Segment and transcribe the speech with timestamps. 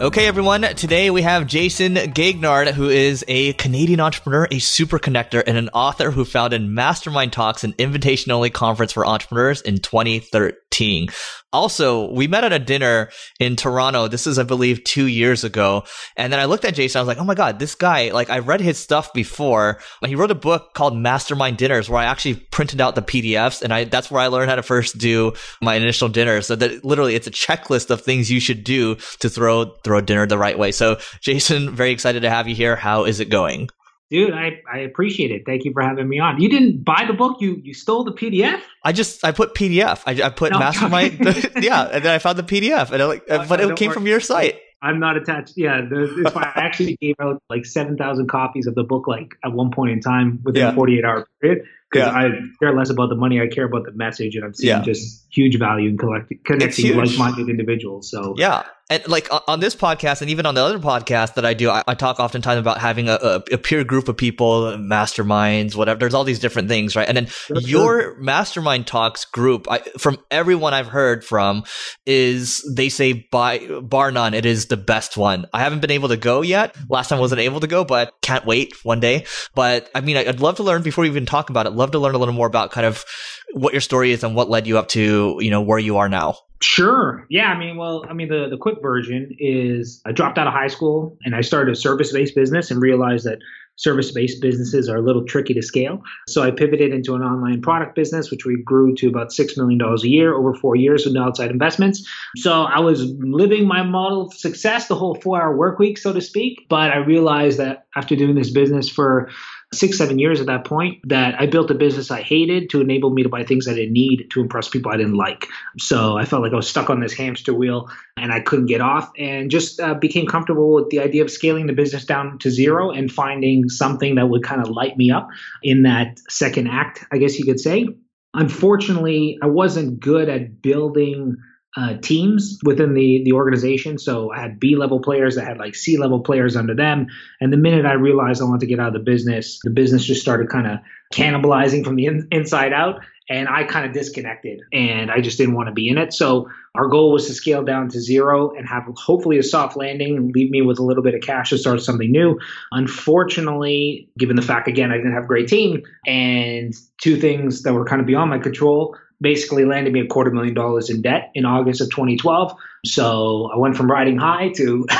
[0.00, 0.62] Okay, everyone.
[0.62, 5.68] Today we have Jason Gaignard, who is a Canadian entrepreneur, a super connector, and an
[5.74, 11.08] author who founded Mastermind Talks, an invitation only conference for entrepreneurs in 2013.
[11.52, 13.10] Also, we met at a dinner
[13.40, 14.06] in Toronto.
[14.06, 15.82] This is, I believe, two years ago.
[16.16, 16.98] And then I looked at Jason.
[16.98, 19.80] I was like, oh my God, this guy, like I read his stuff before.
[20.06, 23.74] He wrote a book called Mastermind Dinners where I actually printed out the PDFs and
[23.74, 26.40] I, that's where I learned how to first do my initial dinner.
[26.40, 30.26] So that literally it's a checklist of things you should do to throw, throw dinner
[30.26, 30.72] the right way.
[30.72, 32.76] So Jason, very excited to have you here.
[32.76, 33.68] How is it going?
[34.10, 35.42] Dude, I, I appreciate it.
[35.46, 36.40] Thank you for having me on.
[36.40, 37.40] You didn't buy the book.
[37.40, 38.60] You you stole the PDF.
[38.84, 40.02] I just I put PDF.
[40.04, 41.20] I, I put no, mastermind.
[41.60, 43.88] yeah, and then I found the PDF, and I like, oh, but no, it came
[43.88, 43.94] worry.
[43.94, 44.58] from your site.
[44.82, 45.52] I'm not attached.
[45.56, 49.52] Yeah, the, I actually gave out like seven thousand copies of the book, like at
[49.52, 50.72] one point in time within yeah.
[50.72, 51.64] a 48 hour period.
[51.90, 52.18] Because yeah.
[52.18, 54.82] I care less about the money, I care about the message, and I'm seeing yeah.
[54.82, 58.10] just huge value in collecting, connecting like-minded individuals.
[58.10, 61.54] So yeah, and like on this podcast and even on the other podcast that I
[61.54, 65.76] do, I, I talk oftentimes about having a, a, a, peer group of people, masterminds,
[65.76, 66.00] whatever.
[66.00, 67.06] There's all these different things, right?
[67.06, 68.24] And then That's your good.
[68.24, 71.62] mastermind talks group, I, from everyone I've heard from,
[72.04, 75.46] is they say by bar none, it is the best one.
[75.52, 76.74] I haven't been able to go yet.
[76.88, 79.24] Last time I wasn't able to go, but can't wait one day.
[79.54, 81.74] But I mean, I'd love to learn before we even talk about it.
[81.80, 83.06] Love to learn a little more about kind of
[83.54, 86.10] what your story is and what led you up to you know where you are
[86.10, 86.36] now.
[86.62, 87.26] Sure.
[87.30, 87.46] Yeah.
[87.46, 90.66] I mean, well, I mean, the, the quick version is I dropped out of high
[90.66, 93.38] school and I started a service based business and realized that
[93.76, 96.02] service based businesses are a little tricky to scale.
[96.28, 99.80] So I pivoted into an online product business, which we grew to about $6 million
[99.80, 102.06] a year over four years with no outside investments.
[102.36, 106.12] So I was living my model of success, the whole four hour work week, so
[106.12, 106.66] to speak.
[106.68, 109.30] But I realized that after doing this business for
[109.72, 113.10] six, seven years at that point that I built a business I hated to enable
[113.10, 115.46] me to buy things I didn't need to impress people I didn't like.
[115.78, 118.80] So I felt like I was stuck on this hamster wheel and I couldn't get
[118.80, 122.50] off and just uh, became comfortable with the idea of scaling the business down to
[122.50, 125.28] zero and finding something that would kind of light me up
[125.62, 127.86] in that second act, I guess you could say.
[128.34, 131.36] Unfortunately, I wasn't good at building
[131.76, 133.98] uh, teams within the the organization.
[133.98, 137.06] So I had B level players that had like C level players under them.
[137.40, 140.04] And the minute I realized I wanted to get out of the business, the business
[140.04, 140.78] just started kind of
[141.14, 143.00] cannibalizing from the in, inside out.
[143.28, 146.12] And I kind of disconnected and I just didn't want to be in it.
[146.12, 150.16] So our goal was to scale down to zero and have hopefully a soft landing
[150.16, 152.40] and leave me with a little bit of cash to start something new.
[152.72, 157.72] Unfortunately, given the fact, again, I didn't have a great team and two things that
[157.72, 161.30] were kind of beyond my control, basically landed me a quarter million dollars in debt
[161.34, 162.56] in August of 2012.
[162.86, 164.86] So I went from riding high to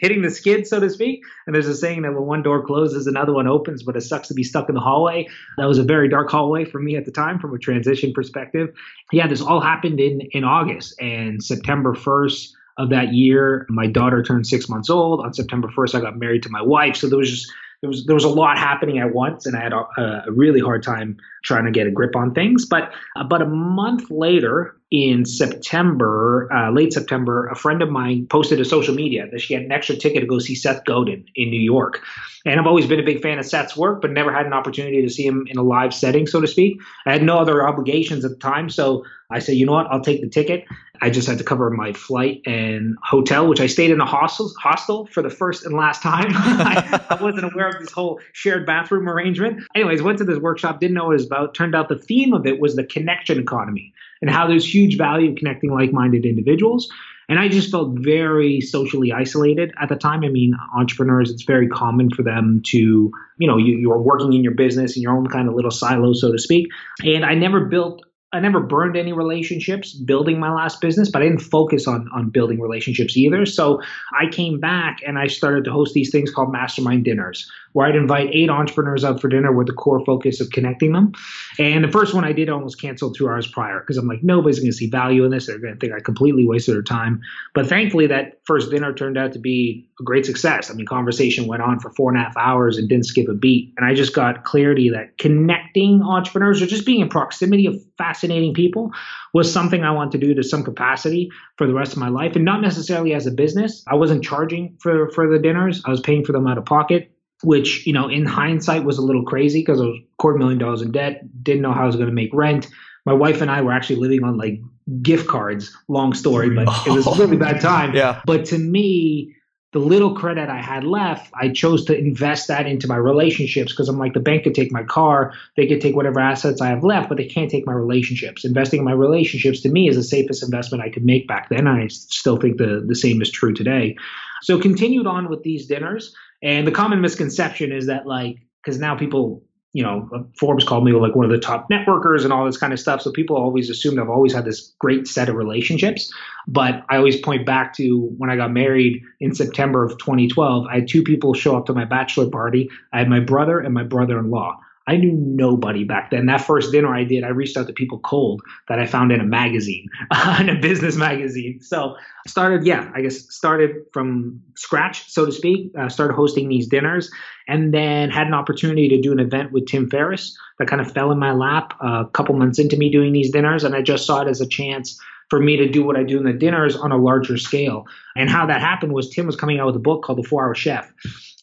[0.00, 1.22] hitting the skid, so to speak.
[1.46, 4.28] And there's a saying that when one door closes, another one opens, but it sucks
[4.28, 5.28] to be stuck in the hallway.
[5.56, 8.74] That was a very dark hallway for me at the time from a transition perspective.
[9.12, 14.22] Yeah, this all happened in, in August and September 1st of that year, my daughter
[14.22, 15.20] turned six months old.
[15.20, 16.96] On September 1st, I got married to my wife.
[16.96, 19.60] So there was just there was there was a lot happening at once, and I
[19.60, 19.86] had a,
[20.26, 22.66] a really hard time trying to get a grip on things.
[22.66, 28.58] But about a month later, in September, uh, late September, a friend of mine posted
[28.58, 31.48] to social media that she had an extra ticket to go see Seth Godin in
[31.48, 32.02] New York.
[32.44, 35.00] And I've always been a big fan of Seth's work, but never had an opportunity
[35.00, 36.80] to see him in a live setting, so to speak.
[37.06, 40.00] I had no other obligations at the time, so I said, you know what, I'll
[40.00, 40.64] take the ticket.
[41.02, 44.52] I just had to cover my flight and hotel, which I stayed in a hostel,
[44.60, 46.26] hostel for the first and last time.
[46.34, 49.62] I, I, wasn't aware of this whole shared bathroom arrangement.
[49.74, 51.54] Anyways, went to this workshop, didn't know what it was about.
[51.54, 55.30] Turned out the theme of it was the connection economy and how there's huge value
[55.30, 56.90] in connecting like-minded individuals.
[57.30, 60.24] And I just felt very socially isolated at the time.
[60.24, 64.42] I mean, entrepreneurs, it's very common for them to, you know, you, you're working in
[64.42, 66.66] your business in your own kind of little silo, so to speak.
[67.04, 68.02] And I never built
[68.32, 72.30] I never burned any relationships building my last business, but I didn't focus on on
[72.30, 73.44] building relationships either.
[73.44, 73.80] So
[74.18, 77.96] I came back and I started to host these things called mastermind dinners, where I'd
[77.96, 81.12] invite eight entrepreneurs out for dinner with the core focus of connecting them.
[81.58, 84.60] And the first one I did almost canceled two hours prior because I'm like, nobody's
[84.60, 85.46] going to see value in this.
[85.46, 87.20] They're going to think I completely wasted their time.
[87.54, 90.70] But thankfully, that first dinner turned out to be a great success.
[90.70, 93.34] I mean, conversation went on for four and a half hours and didn't skip a
[93.34, 93.74] beat.
[93.76, 97.76] And I just got clarity that connecting entrepreneurs or just being in proximity of
[98.20, 98.90] fascinating people
[99.32, 102.36] was something I want to do to some capacity for the rest of my life.
[102.36, 103.82] And not necessarily as a business.
[103.86, 107.12] I wasn't charging for, for the dinners, I was paying for them out of pocket
[107.42, 110.82] which you know in hindsight was a little crazy because I was quarter million dollars
[110.82, 112.68] in debt, didn't know how I was going to make rent.
[113.06, 114.60] My wife and I were actually living on like
[115.00, 115.74] gift cards.
[115.88, 117.94] Long story, but it was a really bad time.
[117.94, 118.20] Yeah.
[118.26, 119.34] But to me,
[119.72, 123.88] the little credit I had left, I chose to invest that into my relationships because
[123.88, 126.82] I'm like, the bank could take my car, they could take whatever assets I have
[126.82, 128.44] left, but they can't take my relationships.
[128.44, 131.68] Investing in my relationships to me is the safest investment I could make back then.
[131.68, 133.96] I still think the, the same is true today.
[134.42, 136.14] So continued on with these dinners.
[136.42, 140.92] And the common misconception is that like, because now people you know, Forbes called me
[140.92, 143.02] like one of the top networkers and all this kind of stuff.
[143.02, 146.12] So people always assumed I've always had this great set of relationships.
[146.48, 150.66] But I always point back to when I got married in September of 2012.
[150.66, 152.68] I had two people show up to my bachelor party.
[152.92, 154.58] I had my brother and my brother in law.
[154.86, 156.26] I knew nobody back then.
[156.26, 159.20] That first dinner I did, I reached out to people cold that I found in
[159.20, 159.86] a magazine,
[160.40, 161.60] in a business magazine.
[161.60, 161.96] So
[162.26, 165.72] started, yeah, I guess started from scratch, so to speak.
[165.78, 167.10] Uh, started hosting these dinners,
[167.46, 170.90] and then had an opportunity to do an event with Tim Ferriss that kind of
[170.90, 173.82] fell in my lap uh, a couple months into me doing these dinners, and I
[173.82, 174.98] just saw it as a chance
[175.30, 177.86] for me to do what I do in the dinners on a larger scale.
[178.16, 180.44] And how that happened was Tim was coming out with a book called The Four
[180.44, 180.92] Hour Chef.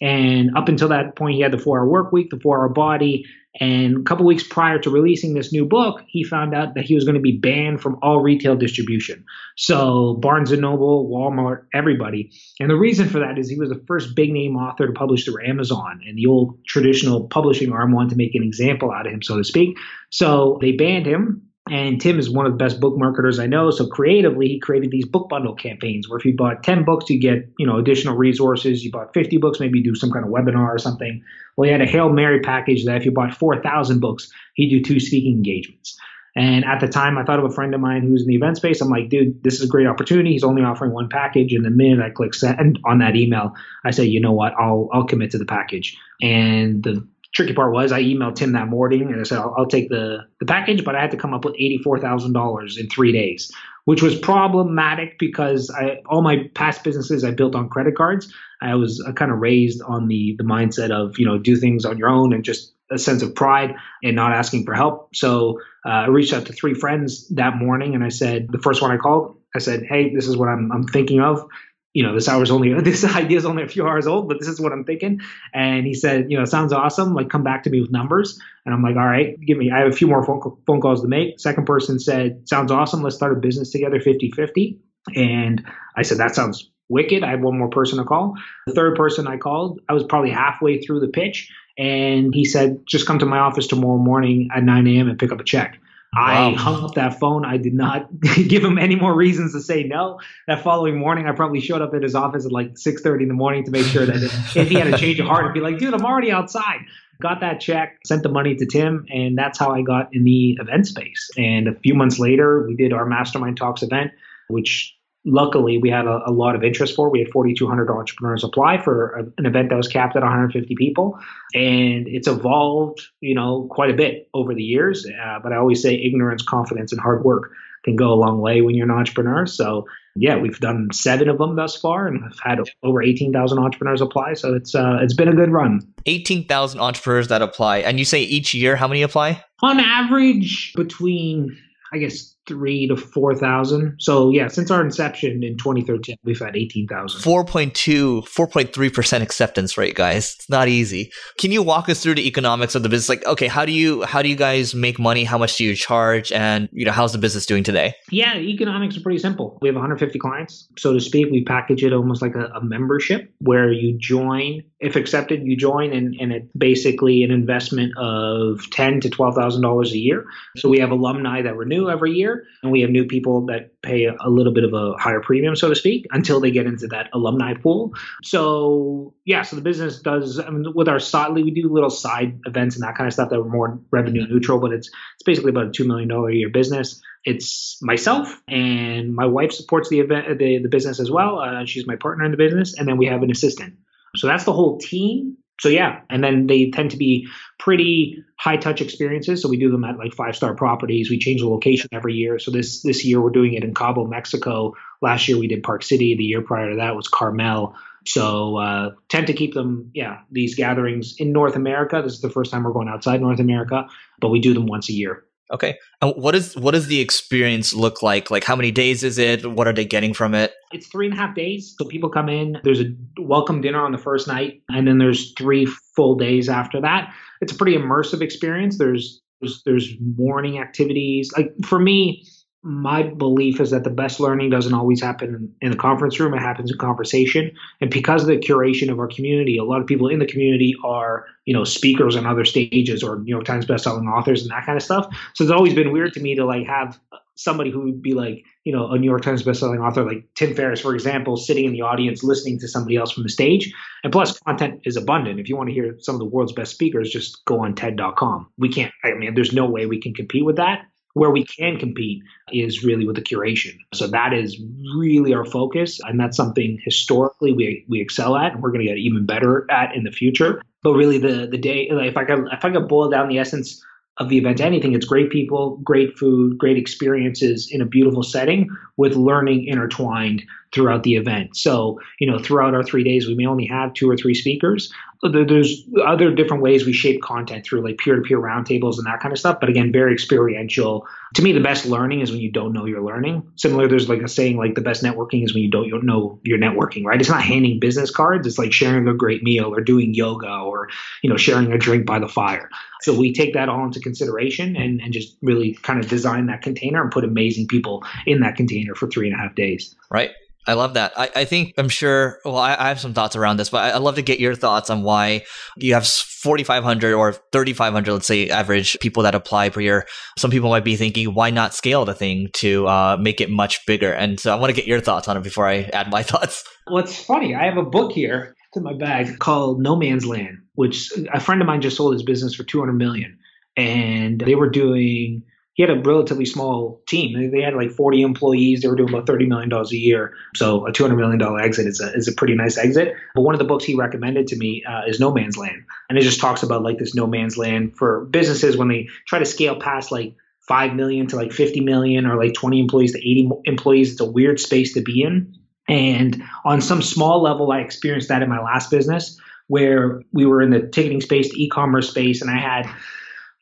[0.02, 2.70] And up until that point, he had the four hour work week, the four hour
[2.70, 3.26] body.
[3.60, 6.94] And a couple weeks prior to releasing this new book, he found out that he
[6.94, 9.26] was going to be banned from all retail distribution.
[9.56, 12.32] So Barnes and Noble, Walmart, everybody.
[12.60, 15.26] And the reason for that is he was the first big name author to publish
[15.26, 16.02] through Amazon.
[16.06, 19.38] And the old traditional publishing arm wanted to make an example out of him, so
[19.38, 19.76] to speak.
[20.12, 23.72] So they banned him and Tim is one of the best book marketers I know.
[23.72, 27.20] So creatively, he created these book bundle campaigns where if you bought 10 books, you
[27.20, 28.84] get, you know, additional resources.
[28.84, 31.24] You bought 50 books, maybe do some kind of webinar or something.
[31.56, 34.82] Well, he had a Hail Mary package that if you bought 4,000 books, he'd do
[34.82, 35.98] two speaking engagements.
[36.38, 38.58] And at the time, I thought of a friend of mine who's in the event
[38.58, 38.80] space.
[38.80, 40.34] I'm like, dude, this is a great opportunity.
[40.34, 41.52] He's only offering one package.
[41.52, 43.54] And the minute I click send on that email,
[43.84, 44.54] I say, you know what?
[44.54, 45.98] I'll I'll commit to the package.
[46.22, 49.68] And the tricky part was I emailed Tim that morning and I said, I'll, I'll
[49.68, 53.52] take the, the package, but I had to come up with $84,000 in three days,
[53.86, 58.34] which was problematic because I, all my past businesses I built on credit cards.
[58.62, 61.98] I was kind of raised on the, the mindset of, you know, do things on
[61.98, 65.16] your own and just a sense of pride and not asking for help.
[65.16, 68.82] So uh, I reached out to three friends that morning and I said, the first
[68.82, 71.48] one I called, I said, hey, this is what I'm, I'm thinking of
[71.94, 74.48] you know, this hour's only this idea is only a few hours old, but this
[74.48, 75.22] is what I'm thinking.
[75.54, 77.14] And he said, you know, sounds awesome.
[77.14, 78.40] Like, come back to me with numbers.
[78.66, 79.72] And I'm like, all right, give me.
[79.72, 81.40] I have a few more phone, phone calls to make.
[81.40, 83.02] Second person said, sounds awesome.
[83.02, 84.78] Let's start a business together, 50-50.
[85.16, 87.24] And I said, that sounds wicked.
[87.24, 88.36] I have one more person to call.
[88.66, 92.82] The third person I called, I was probably halfway through the pitch, and he said,
[92.86, 95.10] just come to my office tomorrow morning at 9 a.m.
[95.10, 95.80] and pick up a check.
[96.16, 96.54] Wow.
[96.54, 97.46] I hung up that phone.
[97.46, 98.08] I did not
[98.48, 100.20] give him any more reasons to say no.
[100.48, 103.34] That following morning, I probably showed up at his office at like 6:30 in the
[103.34, 105.60] morning to make sure that if, if he had a change of heart, I'd be
[105.60, 106.80] like, "Dude, I'm already outside."
[107.20, 110.58] Got that check, sent the money to Tim, and that's how I got in the
[110.62, 111.32] event space.
[111.36, 114.12] And a few months later, we did our Mastermind Talks event,
[114.50, 114.97] which
[115.28, 117.10] luckily we had a, a, lot of interest for.
[117.10, 121.20] We had 4,200 entrepreneurs apply for a, an event that was capped at 150 people,
[121.54, 125.06] and it's evolved, you know, quite a bit over the years.
[125.06, 127.52] Uh, but I always say ignorance, confidence, and hard work
[127.84, 129.46] can go a long way when you're an entrepreneur.
[129.46, 129.86] So
[130.16, 134.34] yeah, we've done seven of them thus far, and we've had over 18,000 entrepreneurs apply.
[134.34, 135.82] So it's uh, it's been a good run.
[136.06, 139.44] 18,000 entrepreneurs that apply, and you say each year how many apply?
[139.62, 141.58] On average, between
[141.94, 143.98] I guess three to four thousand.
[144.00, 147.22] So yeah, since our inception in 2013, we've had 18,000.
[147.22, 150.36] 4.2, 4.3 percent acceptance rate, guys.
[150.36, 151.12] It's not easy.
[151.38, 153.10] Can you walk us through the economics of the business?
[153.10, 155.24] Like, okay, how do you how do you guys make money?
[155.24, 156.32] How much do you charge?
[156.32, 157.94] And you know, how's the business doing today?
[158.10, 159.58] Yeah, economics are pretty simple.
[159.62, 161.28] We have 150 clients, so to speak.
[161.32, 164.64] We package it almost like a, a membership where you join.
[164.80, 169.62] If accepted, you join, and, and it's basically an investment of ten to twelve thousand
[169.62, 170.26] dollars a year.
[170.58, 174.06] So we have alumni that renew every year and we have new people that pay
[174.06, 177.10] a little bit of a higher premium, so to speak, until they get into that
[177.14, 177.94] alumni pool.
[178.24, 180.40] So yeah, so the business does.
[180.40, 183.30] I mean, with our side, we do little side events and that kind of stuff
[183.30, 186.36] that are more revenue neutral, but it's it's basically about a two million dollar a
[186.36, 187.02] year business.
[187.24, 191.40] It's myself and my wife supports the event, the, the business as well.
[191.40, 193.76] Uh, she's my partner in the business, and then we have an assistant.
[194.16, 198.58] So that's the whole team so yeah, and then they tend to be pretty high
[198.58, 199.42] touch experiences.
[199.42, 201.10] So we do them at like five star properties.
[201.10, 202.38] We change the location every year.
[202.40, 204.76] So this this year we're doing it in Cabo, Mexico.
[205.02, 206.16] Last year we did Park City.
[206.16, 207.76] The year prior to that was Carmel.
[208.06, 212.02] So uh, tend to keep them, yeah, these gatherings in North America.
[212.02, 213.88] This is the first time we're going outside North America,
[214.22, 215.26] but we do them once a year.
[215.54, 215.78] Okay.
[216.02, 218.30] And what is what does the experience look like?
[218.30, 219.50] Like how many days is it?
[219.50, 220.54] What are they getting from it?
[220.72, 221.76] It's three and a half days.
[221.78, 222.58] So people come in.
[222.64, 226.82] There's a welcome dinner on the first night, and then there's three full days after
[226.82, 227.14] that.
[227.42, 228.78] It's a pretty immersive experience.
[228.78, 231.32] There's there's, there's morning activities.
[231.38, 232.26] Like for me,
[232.64, 236.34] my belief is that the best learning doesn't always happen in the conference room.
[236.34, 237.52] It happens in conversation.
[237.82, 240.76] And because of the curation of our community a lot of people in the community
[240.84, 244.66] are you know speakers on other stages or new york times bestselling authors and that
[244.66, 245.08] kind of stuff.
[245.34, 247.00] So it's always been weird to me to like have
[247.36, 250.56] somebody who would be like you know a new york times bestselling author like tim
[250.56, 253.72] ferriss for example sitting in the audience listening to somebody else from the stage.
[254.04, 255.40] And plus content is abundant.
[255.40, 258.48] If you want to hear some of the world's best speakers just go on ted.com
[258.58, 260.88] we can't i mean there's no way we can compete with that
[261.18, 263.78] where we can compete is really with the curation.
[263.94, 264.60] So that is
[264.96, 266.00] really our focus.
[266.04, 269.66] And that's something historically we, we excel at and we're going to get even better
[269.70, 270.62] at in the future.
[270.84, 273.84] But really the, the day, if I could, if I could boil down the essence
[274.18, 278.24] of the event to anything, it's great people, great food, great experiences in a beautiful
[278.24, 281.56] setting with learning intertwined throughout the event.
[281.56, 284.92] So, you know, throughout our three days, we may only have two or three speakers.
[285.24, 289.08] Uh, there's other different ways we shape content through like peer to peer roundtables and
[289.08, 289.60] that kind of stuff.
[289.60, 291.08] But again, very experiential.
[291.36, 293.52] To me, the best learning is when you don't know you're learning.
[293.56, 296.60] Similar, there's like a saying like the best networking is when you don't know you're
[296.60, 297.20] networking, right?
[297.20, 298.46] It's not handing business cards.
[298.46, 300.90] It's like sharing a great meal or doing yoga or,
[301.24, 302.70] you know, sharing a drink by the fire.
[303.02, 306.62] So we take that all into consideration and, and just really kind of design that
[306.62, 309.96] container and put amazing people in that container for three and a half days.
[310.12, 310.32] Right.
[310.68, 311.14] I love that.
[311.18, 312.40] I, I think I'm sure.
[312.44, 314.54] Well, I, I, have some thoughts around this, but I, would love to get your
[314.54, 315.46] thoughts on why
[315.78, 320.06] you have 4,500 or 3,500, let's say, average people that apply per year.
[320.38, 323.86] Some people might be thinking, why not scale the thing to uh, make it much
[323.86, 324.12] bigger?
[324.12, 326.66] And so I want to get your thoughts on it before I add my thoughts.
[326.88, 327.56] Well, it's funny.
[327.56, 331.62] I have a book here in my bag called No Man's Land, which a friend
[331.62, 333.38] of mine just sold his business for 200 million,
[333.78, 335.44] and they were doing
[335.78, 337.52] he had a relatively small team.
[337.52, 338.82] They had like 40 employees.
[338.82, 340.34] They were doing about $30 million a year.
[340.56, 343.14] So a $200 million exit is a, is a pretty nice exit.
[343.36, 345.84] But one of the books he recommended to me uh, is No Man's Land.
[346.10, 349.38] And it just talks about like this no man's land for businesses when they try
[349.38, 350.34] to scale past like
[350.68, 354.14] 5 million to like 50 million or like 20 employees to 80 employees.
[354.14, 355.54] It's a weird space to be in.
[355.88, 360.62] And on some small level, I experienced that in my last business where we were
[360.62, 362.90] in the ticketing space, the e-commerce space, and I had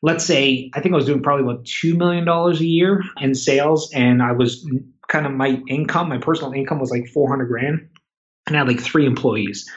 [0.06, 3.34] let's say I think I was doing probably about two million dollars a year in
[3.34, 4.66] sales, and I was
[5.08, 7.88] kind of my income, my personal income was like four hundred grand,
[8.46, 9.68] and I had like three employees.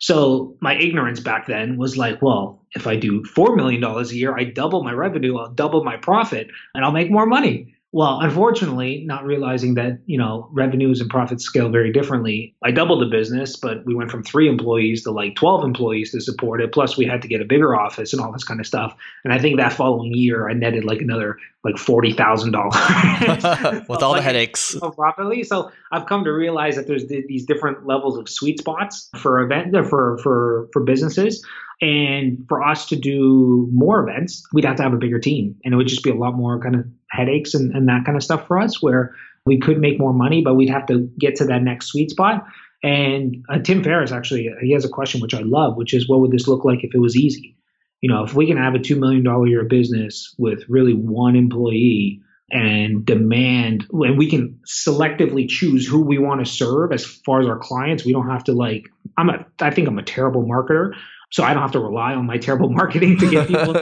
[0.00, 4.16] So my ignorance back then was like, well, if I do four million dollars a
[4.16, 7.75] year, I double my revenue, I'll double my profit, and I'll make more money.
[7.96, 13.00] Well, unfortunately, not realizing that, you know, revenues and profits scale very differently, I doubled
[13.00, 16.72] the business, but we went from three employees to like 12 employees to support it.
[16.72, 18.94] Plus, we had to get a bigger office and all this kind of stuff.
[19.24, 24.20] And I think that following year, I netted like another like $40,000 with all the
[24.20, 24.76] headaches.
[24.94, 25.42] Properly.
[25.42, 29.74] So I've come to realize that there's these different levels of sweet spots for event
[29.74, 31.42] uh, for, for, for businesses.
[31.80, 35.56] And for us to do more events, we'd have to have a bigger team.
[35.64, 36.86] And it would just be a lot more kind of
[37.16, 40.42] headaches and, and that kind of stuff for us where we could make more money,
[40.42, 42.44] but we'd have to get to that next sweet spot.
[42.82, 46.20] And uh, Tim Ferriss actually, he has a question which I love, which is what
[46.20, 47.56] would this look like if it was easy?
[48.02, 51.34] You know, if we can have a $2 million a year business with really one
[51.34, 52.20] employee
[52.50, 57.46] and demand, and we can selectively choose who we want to serve as far as
[57.46, 58.84] our clients, we don't have to like,
[59.16, 60.92] I'm a, I think I'm a terrible marketer.
[61.32, 63.74] So I don't have to rely on my terrible marketing to get people,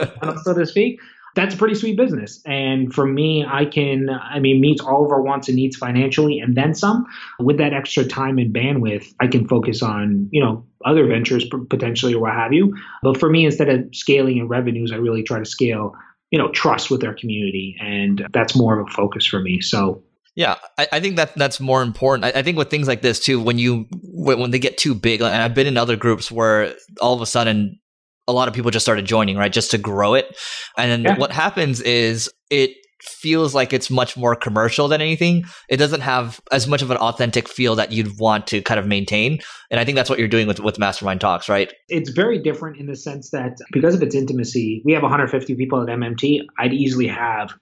[0.43, 0.99] so to speak.
[1.35, 2.41] That's a pretty sweet business.
[2.45, 6.39] And for me, I can, I mean, meets all of our wants and needs financially
[6.39, 7.05] and then some.
[7.39, 12.13] With that extra time and bandwidth, I can focus on, you know, other ventures potentially
[12.13, 12.73] or what have you.
[13.03, 15.93] But for me, instead of scaling in revenues, I really try to scale,
[16.31, 17.75] you know, trust with their community.
[17.81, 19.59] And that's more of a focus for me.
[19.59, 20.01] So
[20.35, 22.25] yeah, I, I, think that that's more important.
[22.25, 25.21] I, I, think with things like this too, when you when they get too big,
[25.21, 27.79] and I've been in other groups where all of a sudden
[28.27, 30.35] a lot of people just started joining, right, just to grow it,
[30.77, 31.17] and yeah.
[31.17, 32.71] what happens is it
[33.05, 35.45] feels like it's much more commercial than anything.
[35.69, 38.87] It doesn't have as much of an authentic feel that you'd want to kind of
[38.87, 39.39] maintain.
[39.69, 41.71] And I think that's what you're doing with, with Mastermind Talks, right?
[41.87, 45.81] It's very different in the sense that because of its intimacy, we have 150 people
[45.81, 46.41] at MMT.
[46.57, 47.53] I'd easily have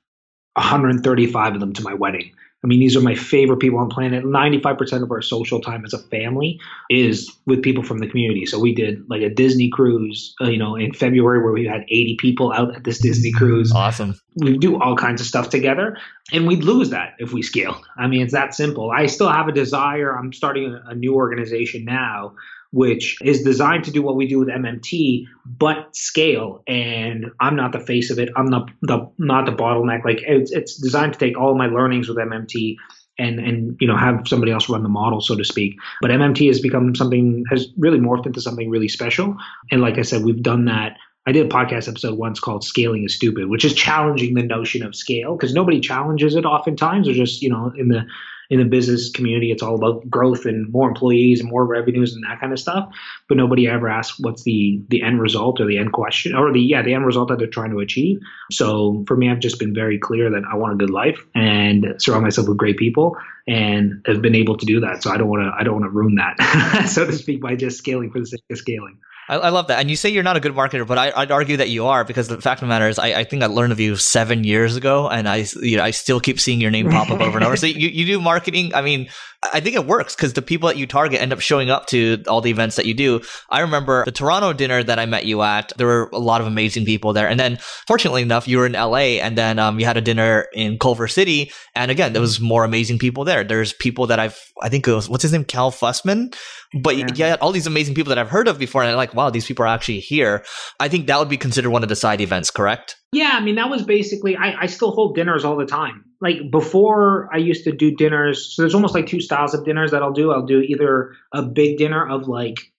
[0.55, 2.31] 135 of them to my wedding.
[2.63, 4.23] I mean, these are my favorite people on planet.
[4.23, 8.45] 95% of our social time as a family is with people from the community.
[8.45, 11.81] So we did like a Disney cruise, uh, you know, in February where we had
[11.81, 13.73] 80 people out at this Disney cruise.
[13.73, 14.17] Awesome.
[14.37, 15.97] We do all kinds of stuff together
[16.31, 17.85] and we'd lose that if we scaled.
[17.97, 18.91] I mean, it's that simple.
[18.91, 20.17] I still have a desire.
[20.17, 22.35] I'm starting a, a new organization now
[22.73, 26.63] which is designed to do what we do with MMT, but scale.
[26.67, 28.29] And I'm not the face of it.
[28.35, 30.03] I'm not the not the bottleneck.
[30.03, 32.75] Like it's, it's designed to take all my learnings with MMT
[33.19, 35.75] and and you know have somebody else run the model, so to speak.
[36.01, 39.37] But MMT has become something has really morphed into something really special.
[39.71, 43.05] And like I said, we've done that I did a podcast episode once called Scaling
[43.05, 47.07] is Stupid, which is challenging the notion of scale because nobody challenges it oftentimes.
[47.07, 48.05] Or just, you know, in the
[48.49, 52.23] in the business community, it's all about growth and more employees and more revenues and
[52.23, 52.93] that kind of stuff.
[53.27, 56.61] But nobody ever asks what's the the end result or the end question or the
[56.61, 58.19] yeah the end result that they're trying to achieve.
[58.51, 61.95] So for me, I've just been very clear that I want a good life and
[61.99, 65.03] surround myself with great people and have been able to do that.
[65.03, 67.55] So I don't want to I don't want to ruin that, so to speak, by
[67.55, 68.99] just scaling for the sake of scaling.
[69.29, 69.79] I, I, love that.
[69.79, 72.03] And you say you're not a good marketer, but I, would argue that you are
[72.03, 74.43] because the fact of the matter is, I, I, think I learned of you seven
[74.43, 77.37] years ago, and I, you know, I still keep seeing your name pop up over
[77.37, 77.55] and over.
[77.55, 78.73] So you, you do marketing.
[78.73, 79.09] I mean,
[79.51, 82.23] I think it works because the people that you target end up showing up to
[82.27, 83.21] all the events that you do.
[83.49, 85.71] I remember the Toronto dinner that I met you at.
[85.77, 87.27] There were a lot of amazing people there.
[87.27, 87.57] And then,
[87.87, 91.07] fortunately enough, you were in LA, and then um, you had a dinner in Culver
[91.07, 91.51] City.
[91.75, 93.43] And again, there was more amazing people there.
[93.43, 96.35] There's people that I've, I think it was what's his name, Cal Fussman.
[96.81, 97.07] But yeah.
[97.15, 99.45] yeah, all these amazing people that I've heard of before, and I'm like, wow, these
[99.45, 100.43] people are actually here.
[100.79, 102.97] I think that would be considered one of the side events, correct?
[103.11, 106.03] Yeah, I mean that was basically I, I still hold dinners all the time.
[106.23, 109.91] Like before I used to do dinners, so there's almost like two styles of dinners
[109.91, 110.31] that I'll do.
[110.31, 112.71] I'll do either a big dinner of like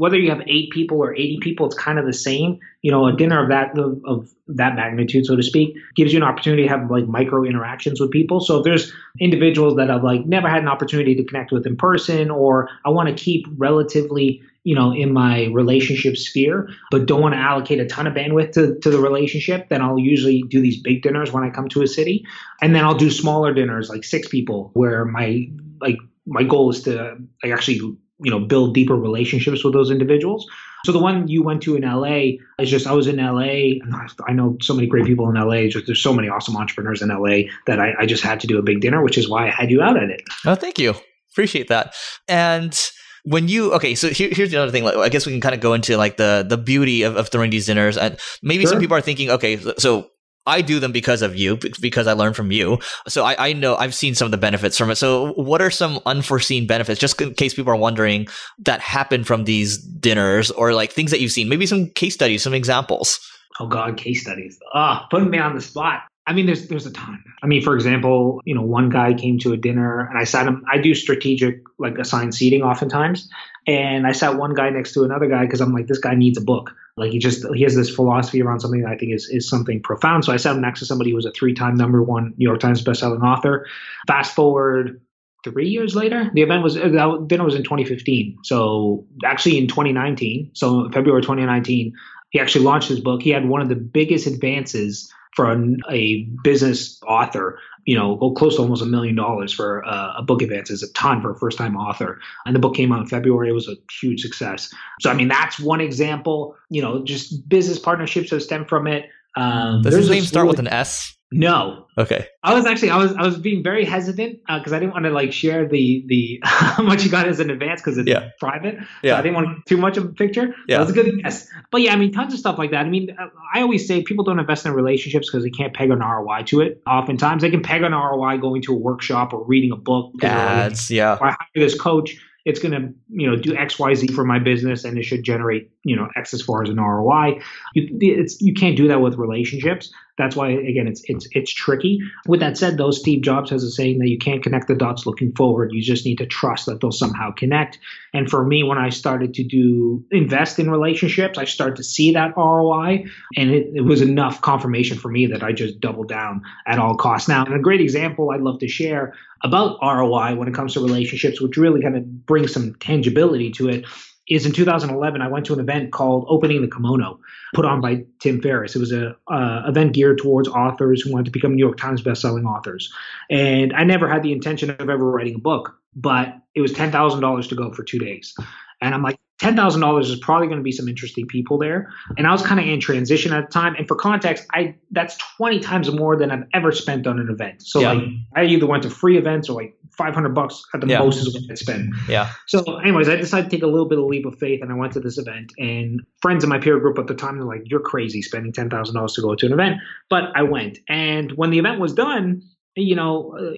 [0.00, 2.58] whether you have eight people or 80 people, it's kind of the same.
[2.80, 6.16] You know, a dinner of that of, of, that magnitude, so to speak, gives you
[6.16, 8.40] an opportunity to have like micro interactions with people.
[8.40, 11.76] So if there's individuals that I've like never had an opportunity to connect with in
[11.76, 17.20] person, or I want to keep relatively you know, in my relationship sphere, but don't
[17.20, 20.60] want to allocate a ton of bandwidth to, to the relationship, then I'll usually do
[20.60, 22.24] these big dinners when I come to a city.
[22.60, 25.48] And then I'll do smaller dinners, like six people, where my
[25.80, 30.46] like my goal is to like actually, you know, build deeper relationships with those individuals.
[30.84, 33.94] So the one you went to in LA is just I was in LA and
[34.26, 35.68] I know so many great people in LA.
[35.68, 38.58] Just there's so many awesome entrepreneurs in LA that I, I just had to do
[38.58, 40.22] a big dinner, which is why I had you out at it.
[40.46, 40.94] Oh, thank you.
[41.32, 41.94] Appreciate that.
[42.28, 42.78] And
[43.24, 45.54] when you okay so here, here's the other thing like, i guess we can kind
[45.54, 48.72] of go into like the the beauty of, of throwing these dinners and maybe sure.
[48.72, 50.08] some people are thinking okay so
[50.46, 52.78] I do them because of you, because I learned from you.
[53.08, 54.96] So I, I, know I've seen some of the benefits from it.
[54.96, 58.26] So what are some unforeseen benefits, just in case people are wondering,
[58.60, 61.48] that happen from these dinners or like things that you've seen?
[61.48, 63.20] Maybe some case studies, some examples.
[63.58, 64.58] Oh God, case studies.
[64.74, 66.02] Ah, oh, putting me on the spot.
[66.26, 67.22] I mean, there's there's a ton.
[67.42, 70.46] I mean, for example, you know, one guy came to a dinner and I sat
[70.46, 70.64] him.
[70.72, 73.28] I do strategic like assigned seating oftentimes,
[73.66, 76.38] and I sat one guy next to another guy because I'm like, this guy needs
[76.38, 76.74] a book.
[76.96, 79.80] Like he just he has this philosophy around something that I think is is something
[79.82, 80.24] profound.
[80.24, 82.60] So I sat next to somebody who was a three time number one New York
[82.60, 83.66] Times bestselling author.
[84.06, 85.00] Fast forward
[85.44, 88.38] three years later, the event was uh, that dinner was in 2015.
[88.44, 91.94] So actually in 2019, so February 2019,
[92.30, 93.22] he actually launched his book.
[93.22, 98.56] He had one of the biggest advances for a, a business author, you know, close
[98.56, 101.38] to almost a million dollars for uh, a book advance is a ton for a
[101.38, 102.20] first time author.
[102.46, 103.48] And the book came out in February.
[103.48, 104.72] It was a huge success.
[105.00, 109.08] So, I mean, that's one example, you know, just business partnerships have stemmed from it.
[109.36, 111.16] Um, Does his name start with an S?
[111.32, 111.86] No.
[111.96, 112.26] Okay.
[112.42, 115.04] I was actually I was I was being very hesitant because uh, I didn't want
[115.04, 118.30] to like share the the how much you got as an advance because it's yeah.
[118.40, 118.78] private.
[119.02, 119.14] Yeah.
[119.14, 120.54] So I didn't want too much of a picture.
[120.66, 120.78] Yeah.
[120.78, 121.48] That was a good guess.
[121.70, 122.84] But yeah, I mean, tons of stuff like that.
[122.84, 125.90] I mean, uh, I always say people don't invest in relationships because they can't peg
[125.90, 126.82] an ROI to it.
[126.86, 130.12] Oftentimes, they can peg an ROI going to a workshop or reading a book.
[130.22, 130.90] Ads.
[130.90, 131.16] Yeah.
[131.20, 134.24] Or I hire this coach it's going to you know do X Y Z for
[134.24, 137.40] my business and it should generate you know X as far as an ROI.
[137.74, 139.92] You, it's you can't do that with relationships.
[140.18, 141.98] That's why again it's it's it's tricky.
[142.26, 145.06] With that said, though, Steve Jobs has a saying that you can't connect the dots
[145.06, 145.72] looking forward.
[145.72, 147.78] You just need to trust that they'll somehow connect.
[148.12, 152.12] And for me, when I started to do invest in relationships, I started to see
[152.12, 156.42] that ROI, and it, it was enough confirmation for me that I just doubled down
[156.66, 157.28] at all costs.
[157.28, 160.80] Now, and a great example I'd love to share about ROI when it comes to
[160.80, 163.86] relationships, which really kind of brings some tangibility to it,
[164.30, 167.18] is in 2011 I went to an event called Opening the Kimono,
[167.52, 168.76] put on by Tim Ferriss.
[168.76, 172.02] It was a uh, event geared towards authors who wanted to become New York Times
[172.02, 172.92] bestselling authors.
[173.28, 176.90] And I never had the intention of ever writing a book, but it was ten
[176.92, 178.34] thousand dollars to go for two days.
[178.80, 181.92] And I'm like, ten thousand dollars is probably going to be some interesting people there.
[182.16, 183.74] And I was kind of in transition at the time.
[183.76, 187.62] And for context, I that's twenty times more than I've ever spent on an event.
[187.62, 187.92] So yeah.
[187.92, 188.04] like
[188.36, 190.98] I either went to free events or like five hundred bucks at the yeah.
[190.98, 191.94] most is what I spend.
[192.08, 192.30] Yeah.
[192.46, 194.74] So, anyways, I decided to take a little bit of leap of faith, and I
[194.74, 195.52] went to this event.
[195.58, 198.68] And friends in my peer group at the time, they're like, "You're crazy spending ten
[198.68, 199.76] thousand dollars to go to an event,"
[200.08, 200.78] but I went.
[200.88, 202.42] And when the event was done,
[202.82, 203.52] you know, uh,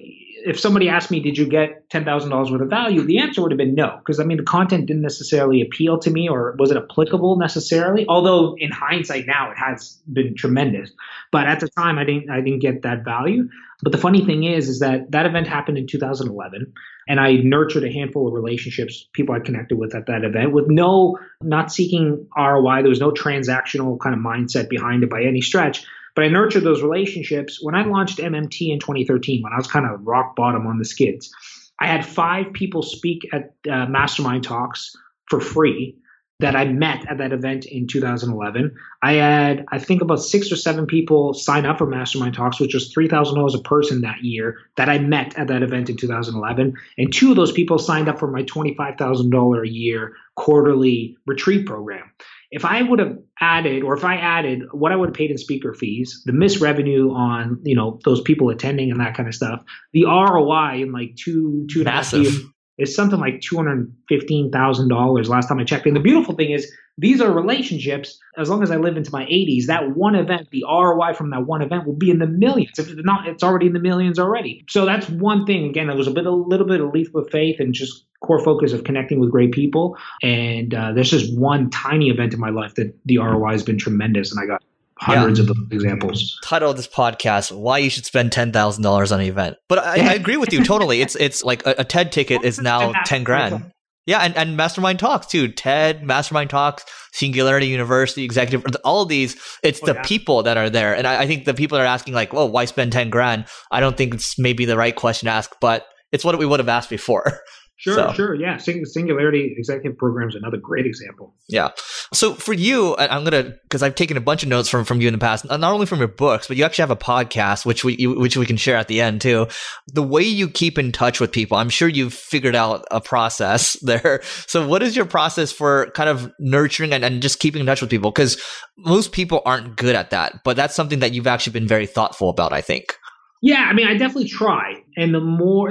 [0.45, 3.01] if somebody asked me, did you get $10,000 worth of value?
[3.01, 6.11] The answer would have been no, because I mean, the content didn't necessarily appeal to
[6.11, 8.05] me or was it applicable necessarily?
[8.07, 10.91] Although in hindsight now it has been tremendous.
[11.31, 13.47] But at the time I didn't, I didn't get that value.
[13.81, 16.73] But the funny thing is, is that that event happened in 2011
[17.07, 20.67] and I nurtured a handful of relationships, people I connected with at that event with
[20.67, 22.81] no, not seeking ROI.
[22.81, 26.63] There was no transactional kind of mindset behind it by any stretch but I nurtured
[26.63, 27.59] those relationships.
[27.61, 30.85] When I launched MMT in 2013, when I was kind of rock bottom on the
[30.85, 31.33] skids,
[31.79, 34.95] I had five people speak at uh, mastermind talks
[35.29, 35.97] for free
[36.39, 38.75] that I met at that event in 2011.
[39.01, 42.73] I had, I think, about six or seven people sign up for Mastermind Talks, which
[42.73, 46.73] was $3,000 a person that year that I met at that event in 2011.
[46.97, 52.11] And two of those people signed up for my $25,000 a year quarterly retreat program
[52.53, 55.39] if I would have added, or if I added what I would have paid in
[55.39, 59.33] speaker fees, the missed revenue on you know those people attending and that kind of
[59.33, 62.39] stuff, the ROI in like two two and a half years
[62.77, 65.87] is something like two hundred fifteen thousand dollars last time I checked.
[65.87, 68.19] And the beautiful thing is these are relationships.
[68.37, 71.45] As long as I live into my 80s, that one event, the ROI from that
[71.45, 72.77] one event will be in the millions.
[72.77, 74.65] If it's not, it's already in the millions already.
[74.69, 75.69] So that's one thing.
[75.69, 78.43] Again, it was a bit, a little bit of leap of faith and just core
[78.43, 79.97] focus of connecting with great people.
[80.21, 83.77] And uh, there's just one tiny event in my life that the ROI has been
[83.77, 84.63] tremendous, and I got
[84.97, 85.49] hundreds yeah.
[85.49, 86.39] of examples.
[86.43, 89.57] Title of this podcast: Why you should spend ten thousand dollars on an event.
[89.67, 91.01] But I, I, agree with you totally.
[91.01, 93.72] It's it's like a, a TED ticket is now ten grand.
[94.05, 95.47] Yeah, and, and Mastermind Talks too.
[95.47, 100.03] TED, Mastermind Talks, Singularity University, Executive, all of these, it's oh, the yeah.
[100.03, 100.93] people that are there.
[100.93, 103.45] And I, I, think the people that are asking, like, well, why spend 10 grand?
[103.71, 106.59] I don't think it's maybe the right question to ask, but it's what we would
[106.59, 107.39] have asked before.
[107.83, 108.13] Sure, so.
[108.13, 108.33] sure.
[108.33, 108.55] Yeah.
[108.55, 111.35] Singularity Executive Program is another great example.
[111.49, 111.71] Yeah.
[112.13, 115.01] So for you, I'm going to, because I've taken a bunch of notes from, from
[115.01, 117.65] you in the past, not only from your books, but you actually have a podcast,
[117.65, 119.47] which we, which we can share at the end too.
[119.87, 123.73] The way you keep in touch with people, I'm sure you've figured out a process
[123.81, 124.21] there.
[124.47, 127.81] So what is your process for kind of nurturing and, and just keeping in touch
[127.81, 128.11] with people?
[128.11, 128.41] Because
[128.77, 132.29] most people aren't good at that, but that's something that you've actually been very thoughtful
[132.29, 132.95] about, I think.
[133.45, 134.81] Yeah, I mean, I definitely try.
[134.95, 135.69] And the more,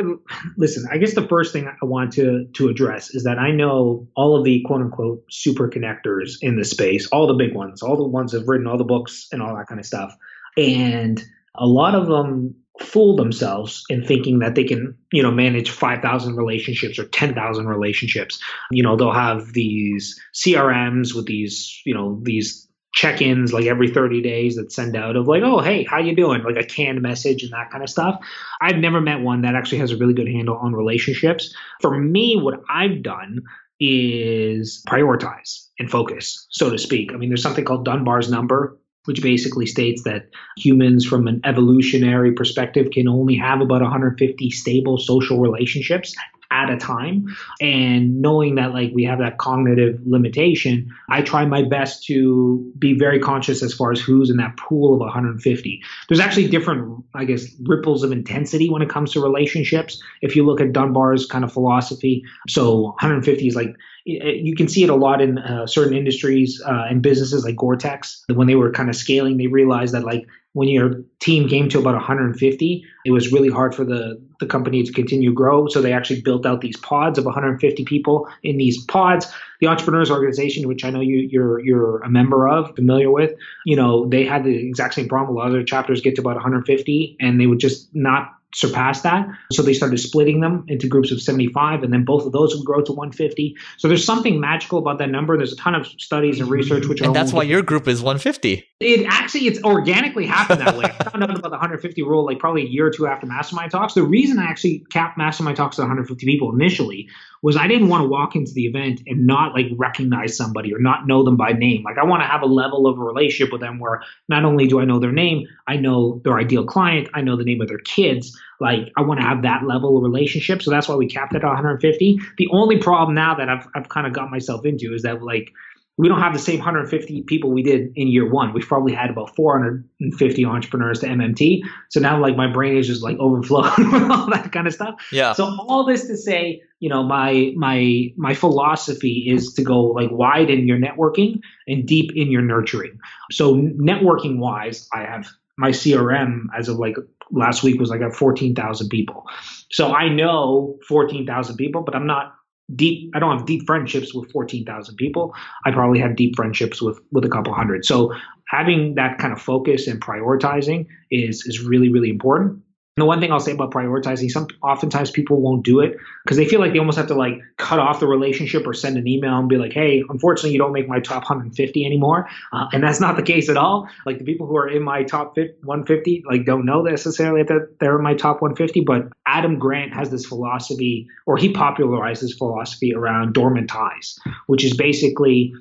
[0.58, 4.06] listen, I guess the first thing I want to to address is that I know
[4.14, 7.96] all of the quote unquote super connectors in the space, all the big ones, all
[7.96, 10.14] the ones have written all the books and all that kind of stuff.
[10.58, 15.70] And a lot of them fool themselves in thinking that they can, you know, manage
[15.70, 18.38] 5,000 relationships or 10,000 relationships.
[18.70, 24.22] You know, they'll have these CRMs with these, you know, these check-ins like every 30
[24.22, 26.42] days that send out of like oh hey how you doing?
[26.42, 28.20] Like a canned message and that kind of stuff.
[28.61, 31.55] I've never met one that actually has a really good handle on relationships.
[31.81, 33.42] For me what i've done
[33.81, 37.12] is prioritize and focus so to speak.
[37.12, 42.33] I mean there's something called dunbar's number which basically states that humans from an evolutionary
[42.33, 46.14] perspective can only have about 150 stable social relationships
[46.53, 47.27] at a time.
[47.61, 52.97] And knowing that like we have that cognitive limitation i try my best to be
[52.99, 57.25] very conscious as far as who's in that pool of 150 there's actually different i
[57.25, 60.01] guess ripples of intensity when it comes to relationships.
[60.21, 64.83] If you look at dunbar's kind of philosophy so 150 is like you can see
[64.83, 68.25] it a lot in uh, certain industries uh, and businesses like Gore-Tex.
[68.35, 71.79] When they were kind of scaling, they realized that like when your team came to
[71.79, 75.67] about 150, it was really hard for the, the company to continue grow.
[75.67, 79.33] So they actually built out these pods of 150 people in these pods.
[79.61, 83.33] The entrepreneurs organization, which I know you, you're you're a member of, familiar with,
[83.65, 85.37] you know, they had the exact same problem.
[85.37, 89.03] A lot of their chapters get to about 150, and they would just not surpass
[89.03, 89.27] that.
[89.51, 92.65] So they started splitting them into groups of 75, and then both of those would
[92.65, 93.57] grow to 150.
[93.79, 95.37] So there's something magical about that number.
[95.37, 98.65] There's a ton of studies and research which and that's why your group is 150.
[98.81, 100.85] It actually it's organically happened that way.
[100.85, 103.71] I found out about the 150 rule like probably a year or two after Mastermind
[103.71, 103.95] Talks.
[103.95, 107.09] The reason I actually capped Mastermind Talks to 150 people initially
[107.42, 110.78] was I didn't want to walk into the event and not like recognize somebody or
[110.78, 111.83] not know them by name.
[111.83, 114.68] Like I want to have a level of a relationship with them where not only
[114.68, 117.68] do I know their name, I know their ideal client, I know the name of
[117.68, 118.38] their kids.
[118.61, 120.62] Like I want to have that level of relationship.
[120.62, 122.20] So that's why we capped it at 150.
[122.38, 125.52] The only problem now that I've I've kind of got myself into is that like
[125.98, 128.55] we don't have the same 150 people we did in year one.
[128.55, 131.61] We've probably had about 450 entrepreneurs to MMT.
[131.90, 134.94] So now, like, my brain is just like overflowing with all that kind of stuff.
[135.12, 135.35] Yeah.
[135.35, 140.11] So all this to say, you know, my my my philosophy is to go like
[140.11, 142.98] wide in your networking and deep in your nurturing.
[143.31, 145.28] So networking wise, I have
[145.59, 146.96] my CRM as of like
[147.31, 149.24] last week was like at 14,000 people.
[149.70, 152.35] So I know 14,000 people, but I'm not
[152.75, 155.35] deep i don't have deep friendships with 14,000 people.
[155.64, 157.85] I probably have deep friendships with with a couple hundred.
[157.85, 158.14] So
[158.48, 162.62] having that kind of focus and prioritizing is is really really important
[162.96, 166.44] the one thing I'll say about prioritizing, some oftentimes people won't do it because they
[166.44, 169.38] feel like they almost have to like cut off the relationship or send an email
[169.38, 173.00] and be like, "Hey, unfortunately, you don't make my top 150 anymore," uh, and that's
[173.00, 173.88] not the case at all.
[174.05, 177.96] Like the people who are in my top 150 like don't know necessarily that they're
[177.96, 178.83] in my top 150.
[178.83, 184.64] But Adam Grant has this philosophy, or he popularized this philosophy around dormant ties, which
[184.64, 185.55] is basically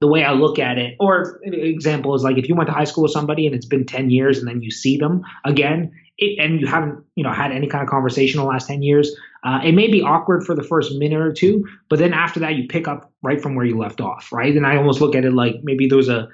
[0.00, 2.84] the way I look at it, or example is like if you went to high
[2.84, 6.38] school with somebody and it's been 10 years and then you see them again, it,
[6.38, 9.14] and you haven't, you know, had any kind of conversation in the last 10 years,
[9.44, 12.54] uh, it may be awkward for the first minute or two, but then after that,
[12.54, 14.56] you pick up right from where you left off, right?
[14.56, 16.28] And I almost look at it like maybe there was a,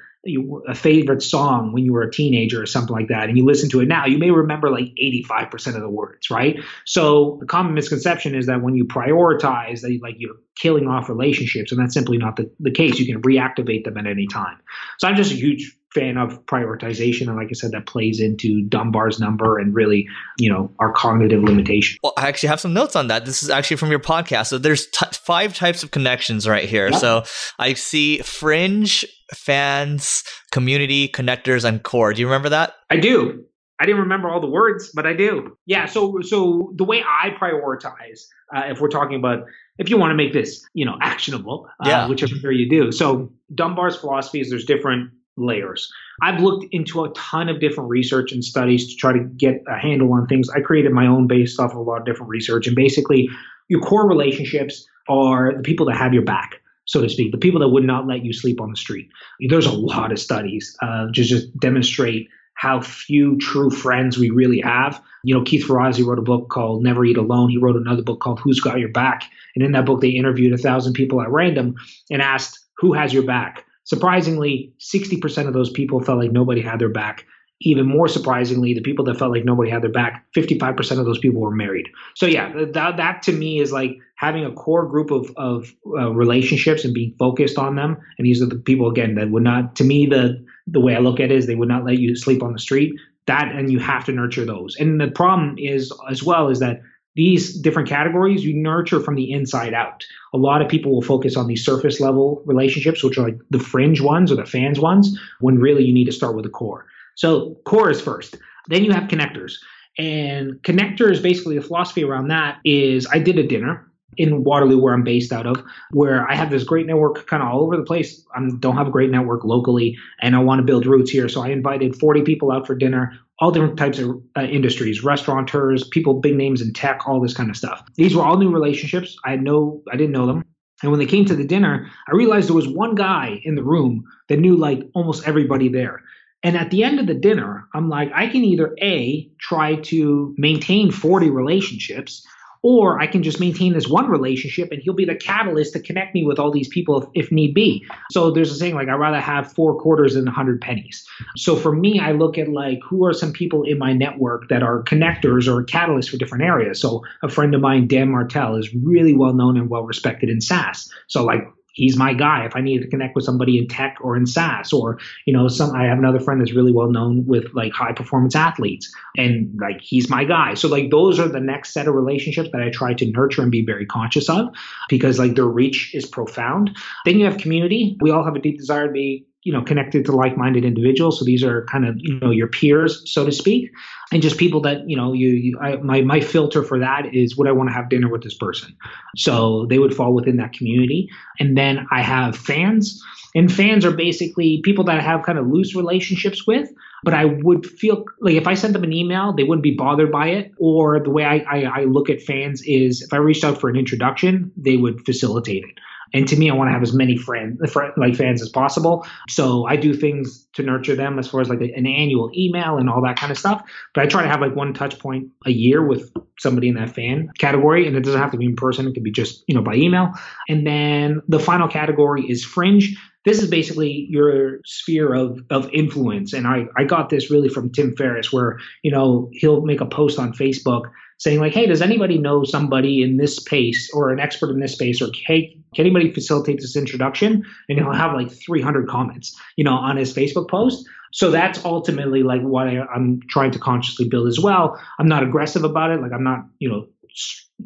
[0.69, 3.69] a favorite song when you were a teenager or something like that, and you listen
[3.71, 6.61] to it now, you may remember like 85% of the words, right?
[6.87, 11.73] So the common misconception is that when you prioritize, that like you're killing off relationships,
[11.73, 13.01] and that's simply not the, the case.
[13.01, 14.59] You can reactivate them at any time.
[14.99, 18.63] So I'm just a huge fan of prioritization and like i said that plays into
[18.69, 20.07] dunbar's number and really
[20.39, 23.51] you know our cognitive limitation well i actually have some notes on that this is
[23.51, 27.01] actually from your podcast so there's t- five types of connections right here yep.
[27.01, 27.23] so
[27.59, 33.45] i see fringe fans community connectors and core do you remember that i do
[33.83, 35.57] I didn't remember all the words, but I do.
[35.67, 35.87] Yeah.
[35.87, 40.15] So, so the way I prioritize, uh, if we're talking about, if you want to
[40.15, 42.09] make this, you know, actionable, uh, yeah.
[42.09, 42.93] which I'm sure you do.
[42.93, 45.91] So, Dunbar's philosophy is there's different layers.
[46.21, 49.79] I've looked into a ton of different research and studies to try to get a
[49.79, 50.49] handle on things.
[50.51, 52.67] I created my own based off of a lot of different research.
[52.67, 53.29] And basically,
[53.69, 57.61] your core relationships are the people that have your back, so to speak, the people
[57.61, 59.09] that would not let you sleep on the street.
[59.49, 64.61] There's a lot of studies uh, to just demonstrate how few true friends we really
[64.61, 65.03] have.
[65.25, 67.49] You know, Keith Ferrazzi wrote a book called Never Eat Alone.
[67.49, 69.25] He wrote another book called Who's Got Your Back?
[69.55, 71.75] And in that book, they interviewed a thousand people at random
[72.11, 73.65] and asked, Who has your back?
[73.85, 77.25] Surprisingly, 60% of those people felt like nobody had their back.
[77.61, 81.19] Even more surprisingly, the people that felt like nobody had their back, 55% of those
[81.19, 81.89] people were married.
[82.17, 86.13] So, yeah, that, that to me is like having a core group of, of uh,
[86.13, 87.97] relationships and being focused on them.
[88.19, 90.99] And these are the people, again, that would not, to me, the, the way I
[90.99, 92.93] look at it is they would not let you sleep on the street.
[93.27, 94.75] That, and you have to nurture those.
[94.77, 96.81] And the problem is, as well, is that
[97.15, 100.05] these different categories you nurture from the inside out.
[100.33, 103.59] A lot of people will focus on these surface level relationships, which are like the
[103.59, 106.87] fringe ones or the fans ones, when really you need to start with the core.
[107.15, 108.37] So core is first.
[108.69, 109.55] Then you have connectors.
[109.99, 114.93] And connectors, basically the philosophy around that is I did a dinner in Waterloo, where
[114.93, 117.83] I'm based out of, where I have this great network kind of all over the
[117.83, 118.25] place.
[118.35, 121.29] I don't have a great network locally, and I want to build roots here.
[121.29, 125.89] So I invited 40 people out for dinner, all different types of uh, industries, restaurateurs,
[125.89, 127.83] people, big names in tech, all this kind of stuff.
[127.97, 129.19] These were all new relationships.
[129.25, 130.45] I had no, I didn't know them.
[130.81, 133.65] And when they came to the dinner, I realized there was one guy in the
[133.65, 136.03] room that knew like almost everybody there.
[136.45, 140.33] And at the end of the dinner, I'm like, I can either A, try to
[140.39, 142.25] maintain 40 relationships
[142.63, 146.15] or I can just maintain this one relationship and he'll be the catalyst to connect
[146.15, 147.85] me with all these people if, if need be.
[148.11, 151.05] So there's a saying like, I'd rather have four quarters than a hundred pennies.
[151.37, 154.63] So for me, I look at like, who are some people in my network that
[154.63, 156.81] are connectors or catalysts for different areas?
[156.81, 160.41] So a friend of mine, Dan Martell, is really well known and well respected in
[160.41, 160.89] SaaS.
[161.09, 162.45] So like he's my guy.
[162.45, 165.49] If I need to connect with somebody in tech or in SaaS or you know
[165.49, 169.59] some I have another friend that's really well known with like high performance athletes and
[169.61, 170.55] like he's my guy.
[170.55, 173.51] So like those are the next set of relationships that I try to nurture and
[173.51, 174.49] be very conscious of
[174.89, 176.77] because like their reach is profound.
[177.05, 177.97] Then you have community.
[178.01, 181.19] We all have a deep desire to be you know connected to like-minded individuals.
[181.19, 183.71] So these are kind of you know your peers so to speak.
[184.13, 187.37] And just people that you know you, you I, my my filter for that is
[187.37, 188.75] would i want to have dinner with this person?
[189.17, 191.09] So they would fall within that community.
[191.39, 193.03] And then i have fans.
[193.35, 196.69] And fans are basically people that i have kind of loose relationships with
[197.03, 200.13] but i would feel like if i sent them an email they wouldn't be bothered
[200.13, 200.53] by it.
[200.59, 203.69] Or the way i, I, I look at fans is if i reached out for
[203.69, 205.81] an introduction they would facilitate it
[206.15, 207.61] and to me, I want to have as many friends,
[207.97, 209.07] like fans as possible.
[209.29, 212.89] So I do things to nurture them as far as like an annual email and
[212.91, 213.63] all that kind of stuff.
[213.95, 216.91] But I try to have like one touch point a year with somebody in that
[216.91, 217.87] fan category.
[217.87, 218.87] And it doesn't have to be in person.
[218.87, 220.13] It could be just, you know, by email.
[220.49, 226.33] And then the final category is fringe this is basically your sphere of, of influence.
[226.33, 229.87] And I, I got this really from Tim Ferriss, where, you know, he'll make a
[229.87, 230.91] post on Facebook
[231.23, 234.73] saying like, hey, does anybody know somebody in this space or an expert in this
[234.73, 237.45] space or hey, can anybody facilitate this introduction?
[237.69, 240.85] And he'll have like 300 comments, you know, on his Facebook post.
[241.13, 244.81] So that's ultimately like what I, I'm trying to consciously build as well.
[244.99, 246.01] I'm not aggressive about it.
[246.01, 246.89] Like I'm not, you know,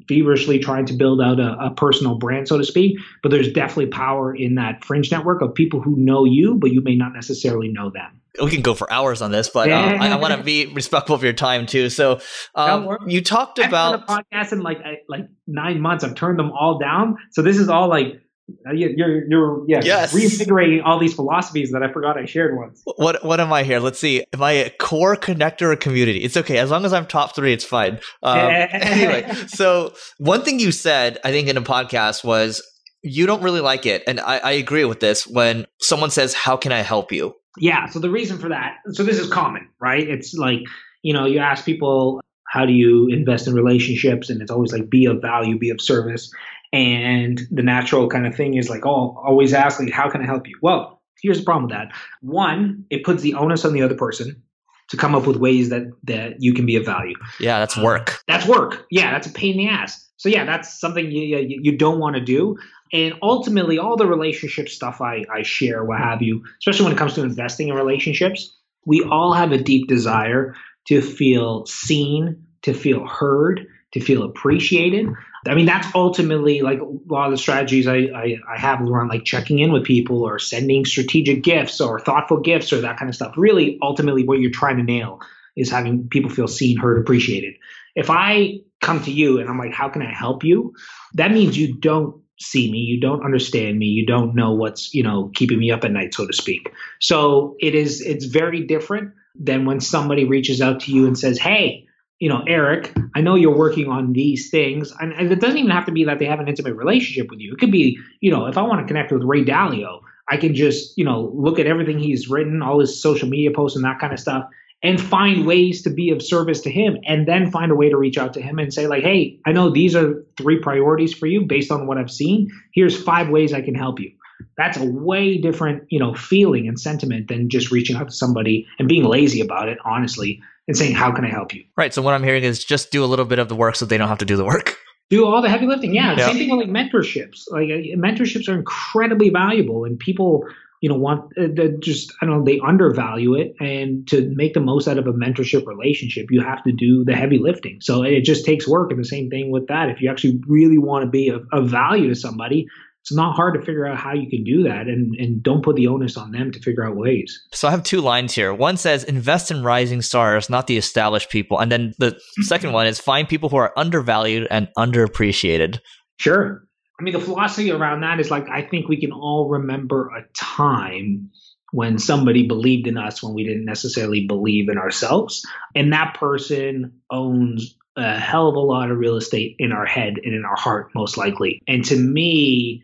[0.07, 2.99] feverishly trying to build out a, a, personal brand, so to speak.
[3.23, 6.83] But there's definitely power in that fringe network of people who know you, but you
[6.83, 8.21] may not necessarily know them.
[8.41, 11.15] We can go for hours on this, but um, I, I want to be respectful
[11.15, 11.91] of your time too.
[11.91, 12.21] So
[12.55, 16.05] um, you talked about a podcast in like like nine months.
[16.05, 17.17] I've turned them all down.
[17.33, 18.21] So this is all like
[18.69, 20.15] uh, you're you're yeah yes.
[20.15, 22.81] reinvigorating all these philosophies that I forgot I shared once.
[22.97, 23.81] What what am I here?
[23.81, 24.25] Let's see.
[24.33, 26.23] Am I a core connector or community?
[26.23, 27.53] It's okay as long as I'm top three.
[27.53, 27.99] It's fine.
[28.23, 28.39] Um,
[28.71, 32.63] anyway, so one thing you said I think in a podcast was
[33.03, 36.57] you don't really like it, and I, I agree with this when someone says, "How
[36.57, 37.87] can I help you?" Yeah.
[37.87, 38.79] So the reason for that.
[38.91, 40.09] So this is common, right?
[40.09, 40.61] It's like
[41.03, 44.89] you know you ask people how do you invest in relationships and it's always like
[44.89, 46.31] be of value be of service
[46.73, 50.27] and the natural kind of thing is like, oh, always ask, like, how can I
[50.27, 50.59] help you?
[50.63, 51.93] Well, here's the problem with that.
[52.21, 54.43] One, it puts the onus on the other person
[54.89, 57.15] to come up with ways that that you can be of value.
[57.41, 58.11] Yeah, that's work.
[58.11, 58.87] Uh, that's work.
[58.91, 60.05] Yeah, that's a pain in the ass.
[60.17, 62.57] So yeah, that's something you you, you don't want to do.
[62.93, 66.99] And ultimately, all the relationship stuff I, I share, what have you, especially when it
[66.99, 70.55] comes to investing in relationships, we all have a deep desire
[70.87, 75.09] to feel seen, to feel heard, to feel appreciated.
[75.49, 79.09] I mean, that's ultimately like a lot of the strategies I, I, I, have around
[79.09, 83.09] like checking in with people or sending strategic gifts or thoughtful gifts or that kind
[83.09, 83.35] of stuff.
[83.37, 85.21] Really, ultimately, what you're trying to nail
[85.57, 87.55] is having people feel seen, heard, appreciated.
[87.95, 90.75] If I come to you and I'm like, how can I help you?
[91.15, 95.03] That means you don't see me, you don't understand me, you don't know what's, you
[95.03, 96.71] know, keeping me up at night, so to speak.
[97.01, 101.39] So it is, it's very different than when somebody reaches out to you and says,
[101.39, 101.86] hey,
[102.19, 104.93] you know, Eric, I know you're working on these things.
[105.01, 107.53] And, it doesn't even have to be that they have an intimate relationship with you.
[107.53, 110.55] It could be, you know, if I want to connect with Ray Dalio, I can
[110.55, 114.01] just, you know, look at everything he's written, all his social media posts and that
[114.01, 114.49] kind of stuff,
[114.83, 116.97] and find ways to be of service to him.
[117.07, 119.53] And then find a way to reach out to him and say, like, hey, I
[119.53, 122.51] know these are three priorities for you based on what I've seen.
[122.73, 124.11] Here's five ways I can help you.
[124.57, 128.67] That's a way different, you know, feeling and sentiment than just reaching out to somebody
[128.79, 131.65] and being lazy about it, honestly and saying, How can I help you?
[131.77, 131.93] Right.
[131.93, 133.99] So what I'm hearing is just do a little bit of the work so they
[133.99, 134.77] don't have to do the work.
[135.09, 135.95] Do all the heavy lifting.
[135.95, 136.17] Yeah.
[136.19, 136.27] yeah.
[136.27, 137.45] Same thing with like mentorships.
[137.49, 140.43] Like uh, mentorships are incredibly valuable and people,
[140.81, 141.47] you know, want uh,
[141.79, 143.55] just, I don't know, they undervalue it.
[143.61, 147.15] And to make the most out of a mentorship relationship, you have to do the
[147.15, 147.81] heavy lifting.
[147.83, 148.91] So it just takes work.
[148.91, 149.91] And the same thing with that.
[149.91, 152.67] If you actually really want to be of, of value to somebody,
[153.07, 155.77] it's not hard to figure out how you can do that and, and don't put
[155.77, 157.41] the onus on them to figure out ways.
[157.53, 158.53] So I have two lines here.
[158.53, 161.61] One says invest in rising stars, not the established people.
[161.61, 165.79] And then the second one is find people who are undervalued and underappreciated.
[166.19, 166.67] Sure.
[166.99, 170.25] I mean, the philosophy around that is like, I think we can all remember a
[170.37, 171.31] time
[171.71, 175.47] when somebody believed in us when we didn't necessarily believe in ourselves.
[175.77, 180.15] And that person owns a hell of a lot of real estate in our head
[180.25, 181.61] and in our heart, most likely.
[181.69, 182.83] And to me,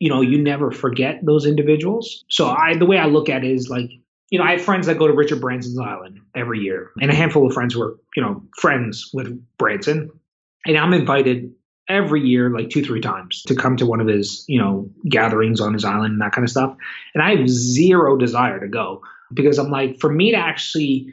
[0.00, 2.24] you know, you never forget those individuals.
[2.28, 3.90] So I, the way I look at it is like,
[4.30, 7.14] you know, I have friends that go to Richard Branson's island every year, and a
[7.14, 10.10] handful of friends who are, you know, friends with Branson,
[10.66, 11.52] and I'm invited
[11.88, 15.60] every year, like two, three times, to come to one of his, you know, gatherings
[15.60, 16.76] on his island and that kind of stuff.
[17.14, 19.02] And I have zero desire to go
[19.34, 21.12] because I'm like, for me to actually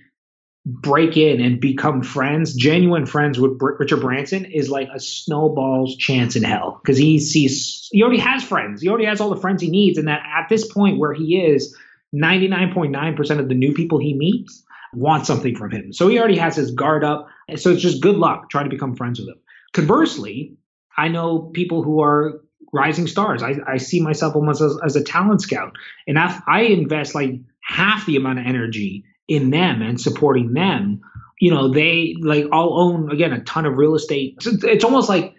[0.67, 6.35] break in and become friends, genuine friends with Richard Branson is like a snowball's chance
[6.35, 8.81] in hell because he sees he already has friends.
[8.81, 11.41] He already has all the friends he needs, and that at this point where he
[11.41, 11.75] is,
[12.11, 15.93] ninety nine point nine percent of the new people he meets want something from him.
[15.93, 17.27] So he already has his guard up.
[17.55, 19.39] So it's just good luck trying to become friends with him.
[19.73, 20.57] Conversely,
[20.97, 22.41] I know people who are
[22.73, 23.41] rising stars.
[23.41, 25.77] I, I see myself almost as, as a talent scout,
[26.07, 31.01] and I, I invest like half the amount of energy in them and supporting them,
[31.39, 34.35] you know, they like I'll own again a ton of real estate.
[34.37, 35.35] It's, it's almost like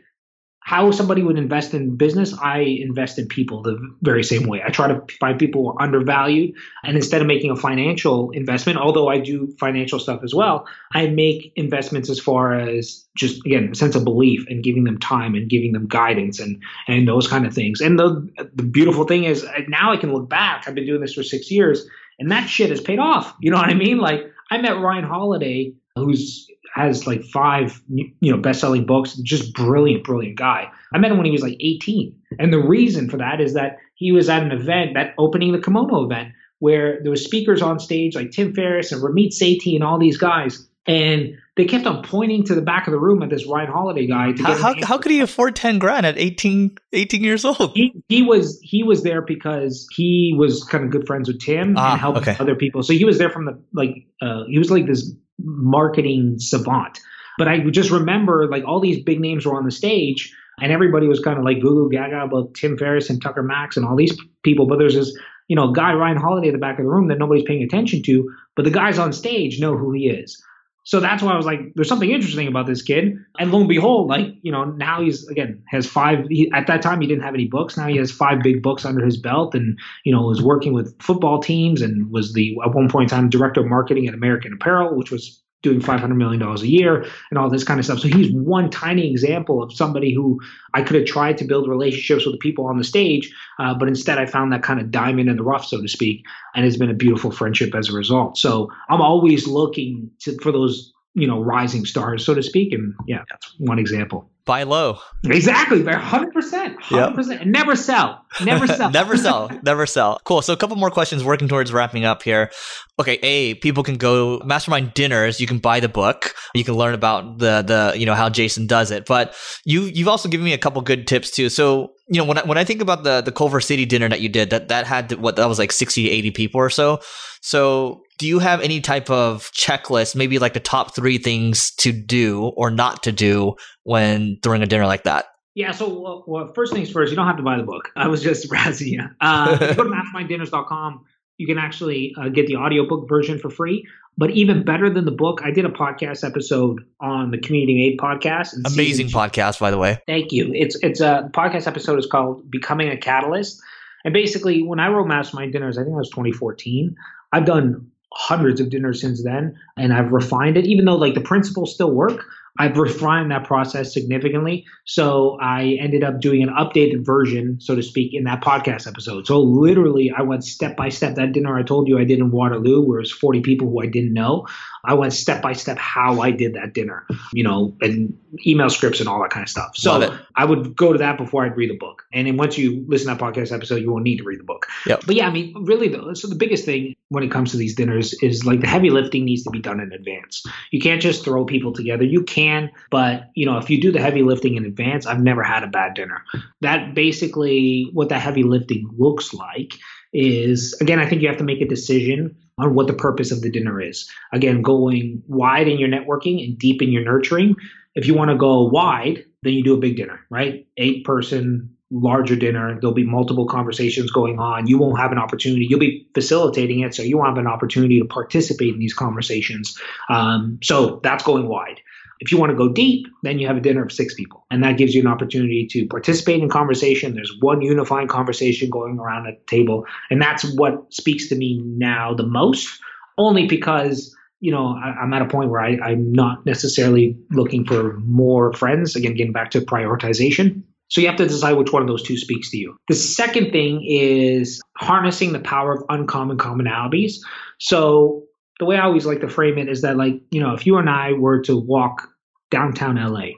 [0.69, 4.63] how somebody would invest in business, I invest in people the very same way.
[4.63, 8.79] I try to find people who are undervalued, and instead of making a financial investment,
[8.79, 13.71] although I do financial stuff as well, I make investments as far as just again
[13.73, 17.27] a sense of belief and giving them time and giving them guidance and and those
[17.27, 17.81] kind of things.
[17.81, 20.65] And the the beautiful thing is uh, now I can look back.
[20.69, 21.87] I've been doing this for six years,
[22.19, 23.35] and that shit has paid off.
[23.41, 23.99] You know what I mean?
[23.99, 30.05] Like I met Ryan Holiday, who's has like five you know best-selling books just brilliant
[30.05, 33.41] brilliant guy i met him when he was like 18 and the reason for that
[33.41, 36.29] is that he was at an event that opening the kimono event
[36.61, 40.19] where there was speakers on stage like tim ferriss and ramit sethi and all these
[40.19, 43.71] guys and they kept on pointing to the back of the room at this Ryan
[43.71, 44.33] Holiday guy.
[44.39, 47.73] how, how, how, could he afford 10 grand at 18, 18 years old?
[47.75, 51.77] He, he was he was there because he was kind of good friends with Tim
[51.77, 52.37] ah, and helped okay.
[52.39, 52.85] other people.
[52.85, 57.01] So he was there from the like uh, he was like this marketing savant.
[57.39, 61.09] But I just remember like all these big names were on the stage and everybody
[61.09, 64.17] was kind of like goo gaga about Tim Ferriss and Tucker Max and all these
[64.45, 64.69] people.
[64.69, 65.13] But there's this
[65.49, 68.03] you know, guy Ryan Holiday at the back of the room that nobody's paying attention
[68.05, 70.41] to, but the guys on stage know who he is.
[70.89, 73.15] So that's why I was like, there's something interesting about this kid.
[73.39, 76.81] And lo and behold, like, you know, now he's, again, has five, he, at that
[76.81, 77.77] time, he didn't have any books.
[77.77, 80.99] Now he has five big books under his belt and, you know, was working with
[80.99, 84.55] football teams and was the, at one point in time, director of marketing at American
[84.55, 87.99] Apparel, which was doing $500 million a year and all this kind of stuff.
[87.99, 90.41] So he's one tiny example of somebody who
[90.75, 93.89] I could have tried to build relationships with the people on the stage, uh, but
[93.89, 96.77] instead I found that kind of diamond in the rough, so to speak, and it's
[96.77, 98.39] been a beautiful friendship as a result.
[98.39, 102.73] So I'm always looking to, for those, you know, rising stars, so to speak.
[102.73, 104.99] And yeah, that's one example buy low.
[105.25, 105.83] Exactly.
[105.83, 106.33] They're 100%.
[106.33, 106.91] 100%.
[106.91, 107.41] Yep.
[107.43, 108.25] And never sell.
[108.43, 108.91] Never sell.
[108.91, 109.51] never sell.
[109.63, 110.21] Never sell.
[110.25, 110.41] Cool.
[110.43, 112.51] So a couple more questions working towards wrapping up here.
[112.99, 113.19] Okay.
[113.23, 115.39] A, people can go mastermind dinners.
[115.41, 116.35] You can buy the book.
[116.55, 119.05] You can learn about the, the, you know, how Jason does it.
[119.05, 119.35] But
[119.65, 121.51] you, you've also given me a couple good tips too.
[121.51, 124.21] So, you know, when I, when I think about the, the Culver City dinner that
[124.21, 127.01] you did, that, that had what, that was like 60 to 80 people or so.
[127.41, 131.93] So do you have any type of checklist, maybe like the top three things to
[131.93, 133.55] do or not to do
[133.85, 135.27] when throwing a dinner like that?
[135.55, 137.91] Yeah, so well, first things first, you don't have to buy the book.
[137.97, 139.03] I was just razzing you.
[139.21, 141.05] Uh, go to masterminddinners.com,
[141.39, 143.87] you can actually uh, get the audiobook version for free.
[144.19, 147.99] But even better than the book, I did a podcast episode on the Community Made
[147.99, 148.55] podcast.
[148.67, 150.03] Amazing podcast, by the way.
[150.07, 150.53] Thank you.
[150.53, 153.63] It's it's a podcast episode is called Becoming a Catalyst.
[154.05, 156.97] And basically, when I wrote Mastermind Dinners, I think it was 2014.
[157.33, 161.21] I've done hundreds of dinners since then and I've refined it even though like the
[161.21, 162.25] principles still work
[162.59, 164.67] I've refined that process significantly.
[164.85, 169.27] So I ended up doing an updated version, so to speak, in that podcast episode.
[169.27, 171.15] So literally, I went step by step.
[171.15, 173.81] That dinner I told you I did in Waterloo, where it was 40 people who
[173.81, 174.47] I didn't know.
[174.85, 179.01] I went step by step how I did that dinner, you know, and email scripts
[179.01, 179.77] and all that kind of stuff.
[179.77, 182.05] So I would go to that before I'd read the book.
[182.13, 184.45] And then once you listen to that podcast episode, you won't need to read the
[184.45, 184.67] book.
[184.87, 185.03] Yep.
[185.07, 187.75] But yeah, I mean, really, though, so the biggest thing when it comes to these
[187.75, 190.45] dinners is like the heavy lifting needs to be done in advance.
[190.71, 192.05] You can't just throw people together.
[192.05, 195.43] You can, but you know, if you do the heavy lifting in advance, I've never
[195.43, 196.23] had a bad dinner.
[196.61, 199.75] That basically what that heavy lifting looks like
[200.13, 203.41] is again, I think you have to make a decision on what the purpose of
[203.41, 204.11] the dinner is.
[204.33, 207.57] Again, going wide in your networking and deep in your nurturing.
[207.95, 210.67] If you want to go wide, then you do a big dinner, right?
[210.77, 212.79] Eight person, larger dinner.
[212.81, 214.67] There'll be multiple conversations going on.
[214.67, 215.67] You won't have an opportunity.
[215.69, 219.79] You'll be facilitating it, so you won't have an opportunity to participate in these conversations.
[220.11, 221.81] Um, so that's going wide.
[222.21, 224.63] If you want to go deep, then you have a dinner of six people, and
[224.65, 227.15] that gives you an opportunity to participate in conversation.
[227.15, 232.15] There's one unifying conversation going around a table, and that's what speaks to me now
[232.15, 232.69] the most.
[233.17, 237.65] Only because you know I, am at a point where I, I'm not necessarily looking
[237.65, 238.97] for more friends.
[238.97, 240.65] Again, getting back to prioritization.
[240.89, 242.77] So you have to decide which one of those two speaks to you.
[242.89, 247.17] The second thing is harnessing the power of uncommon commonalities.
[247.59, 248.25] So
[248.59, 250.77] the way I always like to frame it is that like, you know, if you
[250.79, 252.09] and I were to walk
[252.51, 253.29] downtown LA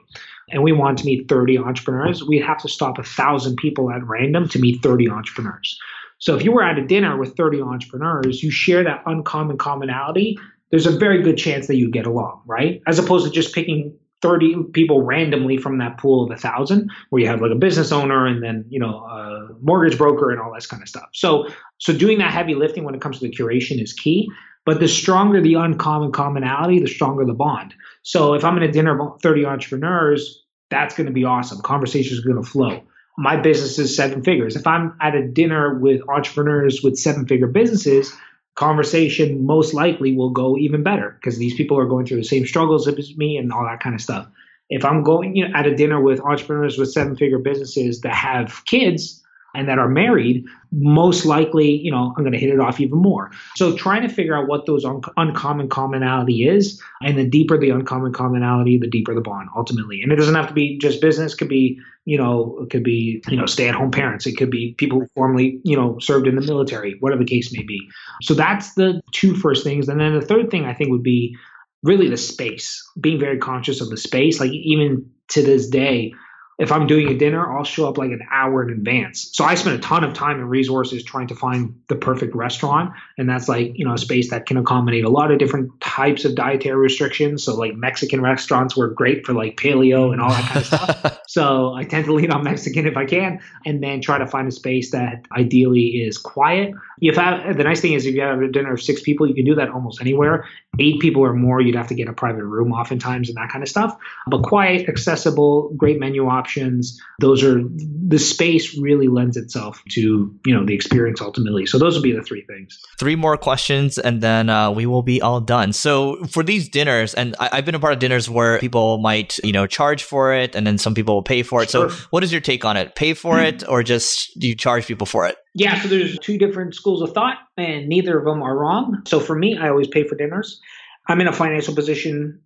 [0.49, 4.05] and we want to meet 30 entrepreneurs, we'd have to stop a thousand people at
[4.05, 5.77] random to meet 30 entrepreneurs.
[6.19, 10.37] So if you were at a dinner with 30 entrepreneurs, you share that uncommon commonality,
[10.69, 12.81] there's a very good chance that you get along, right?
[12.87, 17.21] As opposed to just picking 30 people randomly from that pool of a thousand where
[17.21, 20.53] you have like a business owner and then you know a mortgage broker and all
[20.53, 21.47] that kind of stuff so
[21.77, 24.29] so doing that heavy lifting when it comes to the curation is key
[24.65, 27.73] but the stronger the uncommon commonality, the stronger the bond.
[28.03, 31.61] So if I'm in a dinner of 30 entrepreneurs, that's going to be awesome.
[31.61, 32.83] Conversations are going to flow.
[33.17, 34.55] My business is seven figures.
[34.55, 38.13] If I'm at a dinner with entrepreneurs with seven figure businesses,
[38.61, 42.45] conversation most likely will go even better because these people are going through the same
[42.45, 44.27] struggles as me and all that kind of stuff.
[44.69, 48.13] If I'm going you know, at a dinner with entrepreneurs with seven figure businesses that
[48.13, 49.20] have kids,
[49.53, 52.97] and that are married, most likely, you know, I'm going to hit it off even
[52.97, 53.31] more.
[53.55, 57.69] So trying to figure out what those un- uncommon commonality is, and the deeper the
[57.69, 60.01] uncommon commonality, the deeper the bond ultimately.
[60.01, 62.83] And it doesn't have to be just business; it could be, you know, it could
[62.83, 64.25] be, you know, stay-at-home parents.
[64.25, 67.53] It could be people who formerly, you know, served in the military, whatever the case
[67.53, 67.89] may be.
[68.21, 71.35] So that's the two first things, and then the third thing I think would be
[71.83, 74.39] really the space, being very conscious of the space.
[74.39, 76.13] Like even to this day
[76.61, 79.31] if I'm doing a dinner, I'll show up like an hour in advance.
[79.33, 82.93] So I spend a ton of time and resources trying to find the perfect restaurant.
[83.17, 86.23] And that's like, you know, a space that can accommodate a lot of different types
[86.23, 87.43] of dietary restrictions.
[87.43, 91.19] So like Mexican restaurants were great for like paleo and all that kind of stuff.
[91.27, 94.47] so I tend to lean on Mexican if I can, and then try to find
[94.47, 96.75] a space that ideally is quiet.
[97.01, 99.33] If I, the nice thing is if you have a dinner of six people, you
[99.33, 100.45] can do that almost anywhere.
[100.79, 103.61] Eight people or more, you'd have to get a private room oftentimes and that kind
[103.61, 103.97] of stuff.
[104.27, 106.97] But quiet, accessible, great menu options.
[107.19, 107.61] Those are
[108.07, 111.65] the space really lends itself to you know the experience ultimately.
[111.65, 112.79] So those would be the three things.
[112.97, 115.73] Three more questions, and then uh, we will be all done.
[115.73, 119.39] So for these dinners, and I, have been a part of dinners where people might
[119.43, 121.69] you know charge for it, and then some people will pay for it.
[121.69, 121.89] Sure.
[121.89, 122.95] So what is your take on it?
[122.95, 125.35] Pay for it, or just do you charge people for it?
[125.53, 129.01] Yeah, so there's two different schools of thought, and neither of them are wrong.
[129.05, 130.61] So for me, I always pay for dinners.
[131.07, 132.41] I'm in a financial position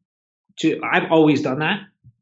[0.57, 0.81] to.
[0.83, 1.81] I've always done that.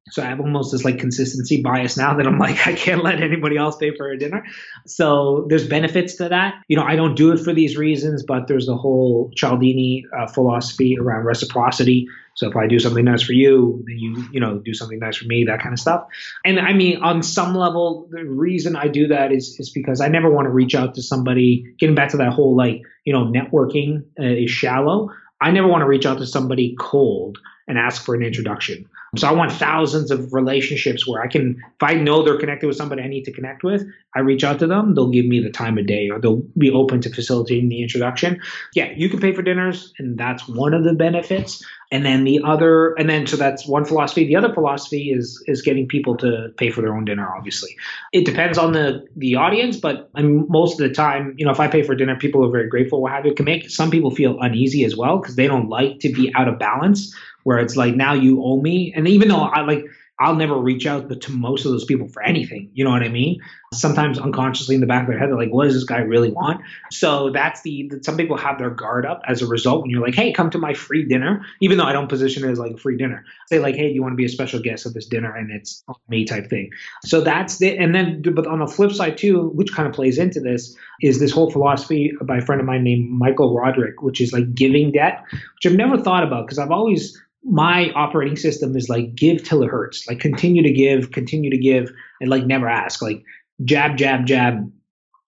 [0.10, 3.22] So I have almost this like consistency bias now that I'm like I can't let
[3.22, 4.46] anybody else pay for a dinner.
[4.86, 6.56] So there's benefits to that.
[6.68, 10.28] You know, I don't do it for these reasons, but there's the whole Cialdini uh,
[10.28, 12.08] philosophy around reciprocity.
[12.36, 15.18] So if I do something nice for you, then you you know do something nice
[15.18, 16.06] for me, that kind of stuff.
[16.44, 20.08] And I mean, on some level, the reason I do that is is because I
[20.08, 21.76] never want to reach out to somebody.
[21.80, 25.10] Getting back to that whole like you know networking uh, is shallow.
[25.42, 28.88] I never want to reach out to somebody cold and ask for an introduction.
[29.16, 32.76] So I want thousands of relationships where I can, if I know they're connected with
[32.76, 35.52] somebody I need to connect with, I reach out to them, they'll give me the
[35.52, 38.42] time of day or they'll be open to facilitating the introduction.
[38.74, 41.64] Yeah, you can pay for dinners, and that's one of the benefits.
[41.94, 44.26] And then the other, and then so that's one philosophy.
[44.26, 47.32] The other philosophy is is getting people to pay for their own dinner.
[47.38, 47.78] Obviously,
[48.12, 51.52] it depends on the the audience, but I mean, most of the time, you know,
[51.52, 53.00] if I pay for dinner, people are very grateful.
[53.00, 53.36] What have you?
[53.36, 56.48] Can make some people feel uneasy as well because they don't like to be out
[56.48, 58.92] of balance where it's like now you owe me.
[58.96, 59.86] And even though I like
[60.20, 62.70] I'll never reach out to most of those people for anything.
[62.74, 63.42] You know what I mean?
[63.74, 66.32] Sometimes unconsciously in the back of their head, they're like, what does this guy really
[66.32, 66.62] want?
[66.92, 70.14] So that's the, some people have their guard up as a result when you're like,
[70.14, 72.78] hey, come to my free dinner, even though I don't position it as like a
[72.78, 73.26] free dinner.
[73.50, 75.36] Say like, hey, do you want to be a special guest at this dinner?
[75.36, 76.70] And it's me type thing.
[77.04, 80.20] So that's the, and then, but on the flip side too, which kind of plays
[80.20, 84.22] into this, is this whole philosophy by a friend of mine named Michael Roderick, which
[84.22, 88.76] is like giving debt, which I've never thought about because I've always, my operating system
[88.76, 91.92] is like give till it hurts like continue to give continue to give
[92.22, 93.02] and like never ask.
[93.02, 93.24] Like
[93.64, 94.72] jab jab jab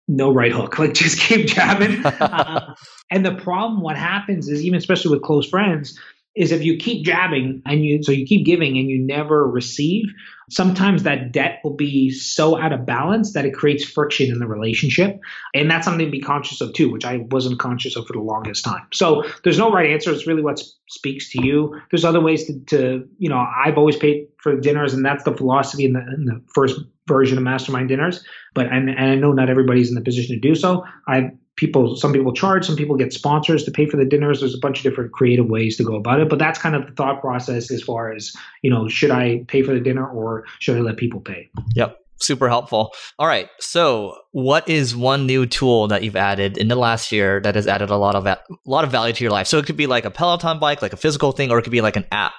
[0.08, 0.78] no right hook.
[0.80, 2.04] Like just keep jabbing.
[2.24, 2.76] Uh,
[3.10, 6.00] and the problem what happens is even especially with close friends
[6.36, 10.06] is if you keep jabbing and you so you keep giving and you never receive
[10.50, 14.48] sometimes that debt will be so out of balance that it creates friction in the
[14.48, 15.20] relationship.
[15.54, 18.20] And that's something to be conscious of too which i wasn't conscious of for the
[18.20, 18.86] longest time.
[18.94, 20.12] So there's no right answer.
[20.12, 21.80] It's really what speaks to you.
[21.92, 25.36] There's other ways to, to you know i've always paid for dinners and that's the
[25.36, 28.24] philosophy in the, in the first version of mastermind dinners.
[28.54, 30.86] But and, and i know not everybody's in the position to do so.
[31.08, 34.40] I people some people charge some people get sponsors to pay for the dinners.
[34.40, 36.86] There's a bunch of different creative ways to go about it but that's kind of
[36.86, 40.46] the thought process as far as you know should i pay for the dinner or
[40.60, 41.50] should i let people pay?
[41.76, 42.00] Yep.
[42.20, 42.94] Super helpful.
[43.20, 43.50] All right.
[43.60, 47.68] So what is one new tool that you've added in the last year that has
[47.68, 49.48] added a lot of a lot of value to your life?
[49.48, 51.72] So it could be like a peloton bike like a physical thing or it could
[51.72, 52.34] be like an app.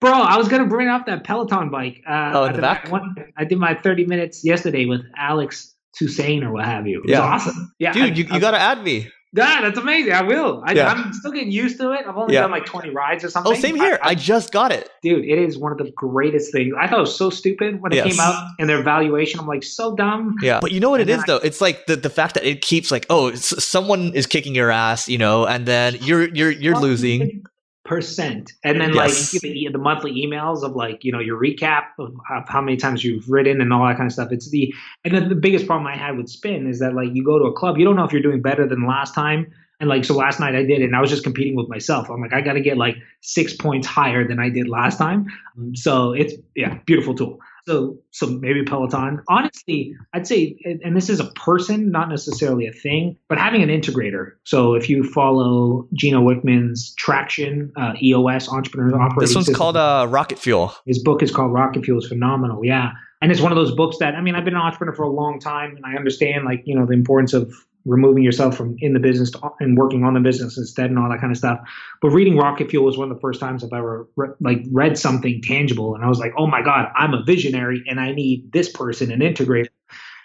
[0.00, 2.02] Bro, I was gonna bring up that Peloton bike.
[2.08, 2.88] Uh, oh, in the back.
[2.90, 7.02] One, I did my 30 minutes yesterday with Alex Toussaint or what have you.
[7.06, 7.20] Yeah.
[7.20, 7.72] awesome.
[7.78, 9.10] Yeah, dude, I, you, you got to add me.
[9.34, 10.12] Yeah, that's amazing.
[10.12, 10.62] I will.
[10.64, 12.06] I, am still getting used to it.
[12.06, 12.42] I've only yeah.
[12.42, 13.52] done like 20 rides or oh, something.
[13.52, 13.98] Oh, same here.
[14.02, 14.88] I, I, just got it.
[15.02, 16.74] Dude, it is one of the greatest things.
[16.80, 18.06] I thought it was so stupid when it yes.
[18.10, 19.38] came out and their valuation.
[19.38, 20.36] I'm like, so dumb.
[20.40, 20.60] Yeah.
[20.60, 21.36] But you know what and it is, though?
[21.36, 25.08] It's like the, the fact that it keeps like, oh, someone is kicking your ass,
[25.08, 27.44] you know, and then you're you're you're well, losing
[27.88, 28.52] percent.
[28.62, 29.32] And then yes.
[29.32, 32.14] like the, the, monthly emails of like you know your recap of,
[32.46, 34.30] how many times you've written and all that kind of stuff.
[34.30, 34.72] It's the
[35.04, 37.46] and then the biggest problem i had with spin is that like you go to
[37.46, 39.50] a club you don't know if you're doing better than last time.
[39.80, 42.10] And like so last night i did it and i was just competing with myself.
[42.10, 45.26] I'm like i got to get like six points higher than i did last time.
[45.74, 49.22] So it's yeah beautiful tool so, so maybe Peloton.
[49.28, 53.68] Honestly, I'd say, and this is a person, not necessarily a thing, but having an
[53.68, 54.32] integrator.
[54.44, 59.76] So, if you follow Gino Wickman's Traction uh, EOS Entrepreneur Operating This one's system, called
[59.76, 60.74] uh, Rocket Fuel.
[60.86, 61.98] His book is called Rocket Fuel.
[61.98, 62.64] It's phenomenal.
[62.64, 62.92] Yeah.
[63.20, 65.10] And it's one of those books that, I mean, I've been an entrepreneur for a
[65.10, 67.52] long time and I understand, like, you know, the importance of
[67.84, 71.08] removing yourself from in the business to, and working on the business instead and all
[71.08, 71.58] that kind of stuff.
[72.02, 74.98] But reading Rocket Fuel was one of the first times I've ever re- like read
[74.98, 78.52] something tangible, and I was like, oh my god, I'm a visionary and I need
[78.52, 79.70] this person and integrate,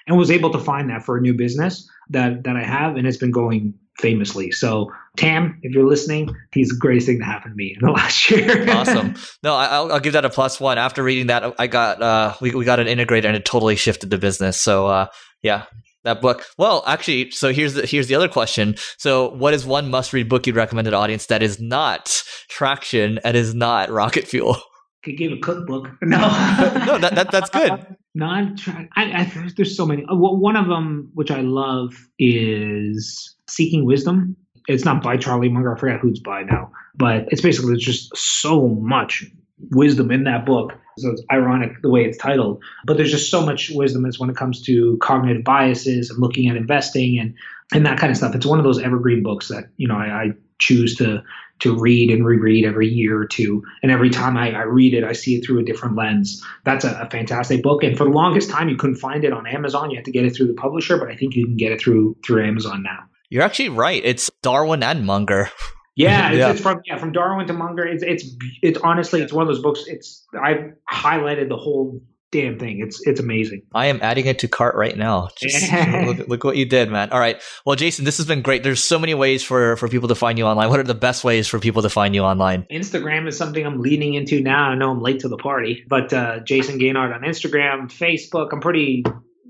[0.08, 3.08] and was able to find that for a new business that that I have, and
[3.08, 4.52] it's been going famously.
[4.52, 7.92] So Tam, if you're listening, he's the greatest thing to happen to me in the
[7.94, 8.70] last year.
[8.72, 9.16] awesome.
[9.44, 10.78] No, I'll, I'll, give that a plus one.
[10.78, 14.10] After reading that, I got uh, we we got an integrator, and it totally shifted
[14.10, 14.60] the business.
[14.60, 15.08] So uh,
[15.42, 15.66] yeah,
[16.04, 16.46] that book.
[16.58, 18.76] Well, actually, so here's the here's the other question.
[18.98, 23.20] So, what is one must-read book you'd recommend to the audience that is not Traction
[23.24, 24.58] and is not Rocket Fuel?
[25.04, 25.90] Could give a cookbook.
[26.02, 26.18] No,
[26.86, 27.86] no, that, that that's good.
[28.16, 30.04] Non, I, I, there's so many.
[30.04, 34.36] Uh, one of them, which I love, is Seeking Wisdom.
[34.68, 35.76] It's not by Charlie Munger.
[35.76, 39.26] I forgot who's by now, but it's basically just so much
[39.72, 40.74] wisdom in that book.
[40.98, 44.30] So it's ironic the way it's titled, but there's just so much wisdom as when
[44.30, 47.36] it comes to cognitive biases and looking at investing and
[47.74, 48.36] and that kind of stuff.
[48.36, 51.24] It's one of those evergreen books that you know I, I choose to
[51.60, 53.64] to read and reread every year or two.
[53.82, 56.44] And every time I, I read it, I see it through a different lens.
[56.66, 57.84] That's a, a, fantastic book.
[57.84, 59.90] And for the longest time, you couldn't find it on Amazon.
[59.90, 61.80] You had to get it through the publisher, but I think you can get it
[61.80, 63.06] through through Amazon now.
[63.30, 64.02] You're actually right.
[64.04, 65.50] It's Darwin and Munger.
[65.96, 66.52] Yeah, it's, yeah.
[66.52, 67.86] it's from yeah from Darwin to Munger.
[67.86, 68.26] It's it's
[68.62, 69.84] it's honestly it's one of those books.
[69.88, 72.02] It's I've highlighted the whole
[72.34, 72.82] damn thing.
[72.82, 73.62] It's it's amazing.
[73.74, 75.30] I am adding it to cart right now.
[75.38, 75.72] Just
[76.06, 77.12] look, look, what you did, man.
[77.12, 77.42] All right.
[77.66, 78.64] Well, Jason, this has been great.
[78.64, 80.70] There's so many ways for for people to find you online.
[80.70, 82.64] What are the best ways for people to find you online?
[82.72, 84.70] Instagram is something I'm leaning into now.
[84.70, 88.50] I know I'm late to the party, but uh, Jason Gaignard on Instagram, Facebook.
[88.52, 89.06] I'm pretty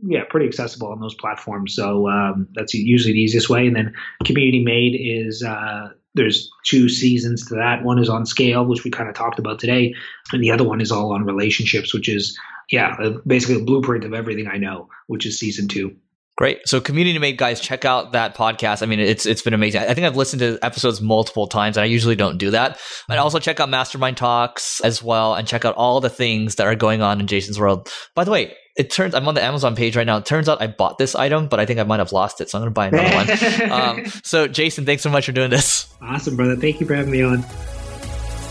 [0.06, 1.74] yeah, pretty accessible on those platforms.
[1.76, 3.66] So um, that's usually the easiest way.
[3.68, 3.94] And then
[4.26, 7.84] Community Made is uh, there's two seasons to that.
[7.84, 9.96] One is on scale, which we kind of talked about today,
[10.32, 12.38] and the other one is all on relationships, which is
[12.72, 12.96] yeah,
[13.28, 15.96] basically a blueprint of everything I know, which is season two.
[16.36, 16.68] Great.
[16.68, 18.82] So community made guys, check out that podcast.
[18.82, 19.82] I mean, it's it's been amazing.
[19.82, 22.80] I think I've listened to episodes multiple times and I usually don't do that.
[23.08, 26.66] But also check out Mastermind Talks as well and check out all the things that
[26.66, 27.88] are going on in Jason's world.
[28.16, 30.18] By the way, it turns I'm on the Amazon page right now.
[30.18, 32.50] It turns out I bought this item, but I think I might have lost it,
[32.50, 33.72] so I'm gonna buy another one.
[33.74, 35.94] Um, so Jason, thanks so much for doing this.
[36.02, 36.56] Awesome, brother.
[36.56, 37.44] Thank you for having me on.